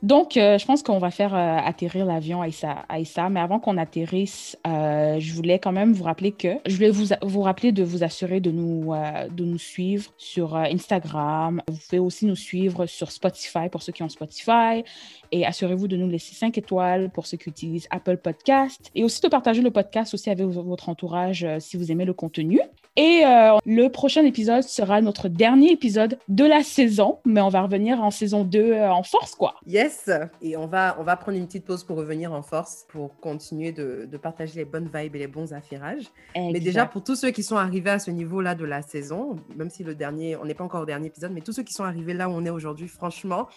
[0.03, 3.77] Donc, euh, je pense qu'on va faire euh, atterrir l'avion à Issa, Mais avant qu'on
[3.77, 7.83] atterrisse, euh, je voulais quand même vous rappeler que je voulais vous, vous rappeler de
[7.83, 8.93] vous assurer de nous,
[9.31, 11.61] de nous suivre sur Instagram.
[11.67, 14.83] Vous pouvez aussi nous suivre sur Spotify pour ceux qui ont Spotify.
[15.31, 18.91] Et assurez-vous de nous laisser 5 étoiles pour ceux qui utilisent Apple Podcast.
[18.95, 22.59] Et aussi de partager le podcast aussi avec votre entourage si vous aimez le contenu.
[22.97, 23.23] Et
[23.65, 27.19] le prochain épisode sera notre dernier épisode de la saison.
[27.25, 29.55] Mais on va revenir en saison 2 en force, quoi.
[29.67, 30.09] Yes.
[30.41, 33.71] Et on va, on va prendre une petite pause pour revenir en force, pour continuer
[33.71, 36.05] de, de partager les bonnes vibes et les bons affairages.
[36.35, 39.69] Mais déjà, pour tous ceux qui sont arrivés à ce niveau-là de la saison, même
[39.69, 41.83] si le dernier, on n'est pas encore au dernier épisode, mais tous ceux qui sont
[41.83, 43.47] arrivés là où on est aujourd'hui, franchement,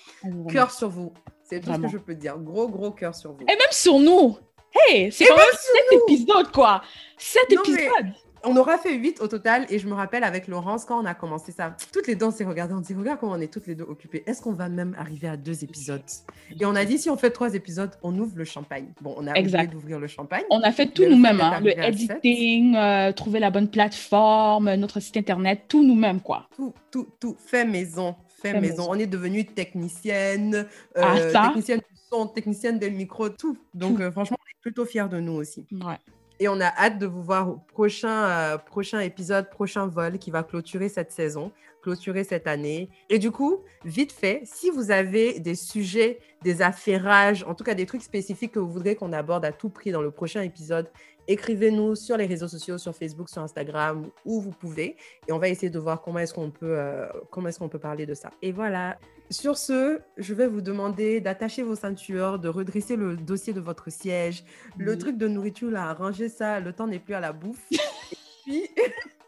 [0.51, 1.13] cœur sur vous.
[1.45, 2.37] C'est tout ce que je peux dire.
[2.39, 3.43] Gros, gros cœur sur vous.
[3.43, 4.37] Et même sur nous.
[4.75, 6.83] Hey, c'est quand même cet épisode, quoi.
[7.17, 8.13] Cet épisode
[8.45, 11.15] on aura fait 8 au total et je me rappelle avec Laurence quand on a
[11.15, 13.67] commencé ça, toutes les deux on s'est regardé, on dit regarde comment on est toutes
[13.67, 14.23] les deux occupées.
[14.27, 16.03] Est-ce qu'on va même arriver à deux épisodes?
[16.59, 18.87] Et on a dit si on fait trois épisodes, on ouvre le champagne.
[19.01, 20.45] Bon, on a oublié d'ouvrir le champagne.
[20.51, 21.61] On a fait tout nous-mêmes, hein.
[21.61, 26.49] le editing, euh, trouver la bonne plateforme, notre site internet, tout nous-mêmes quoi.
[26.57, 28.87] Tout, tout, tout, fait maison, fait, maison.
[28.89, 30.67] On est devenu technicienne,
[30.97, 33.57] euh, ah, technicienne du son, technicienne des micros, tout.
[33.75, 35.67] Donc euh, franchement, on est plutôt fiers de nous aussi.
[35.73, 35.99] Ouais.
[36.41, 40.31] Et on a hâte de vous voir au prochain, euh, prochain épisode, prochain vol qui
[40.31, 41.51] va clôturer cette saison,
[41.83, 42.91] clôturer cette année.
[43.11, 47.75] Et du coup, vite fait, si vous avez des sujets, des affairages, en tout cas
[47.75, 50.89] des trucs spécifiques que vous voudrez qu'on aborde à tout prix dans le prochain épisode,
[51.29, 54.97] écrivez-nous sur les réseaux sociaux, sur Facebook, sur Instagram, où vous pouvez.
[55.29, 57.79] Et on va essayer de voir comment est-ce qu'on peut, euh, comment est-ce qu'on peut
[57.79, 58.31] parler de ça.
[58.43, 58.99] Et voilà.
[59.31, 63.91] Sur ce, je vais vous demander d'attacher vos ceintures, de redresser le dossier de votre
[63.91, 64.43] siège,
[64.79, 67.67] le truc de nourriture, là, ranger ça, le temps n'est plus à la bouffe.
[67.71, 67.77] Et
[68.45, 68.71] puis,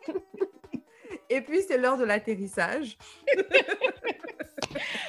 [1.30, 2.98] Et puis c'est l'heure de l'atterrissage.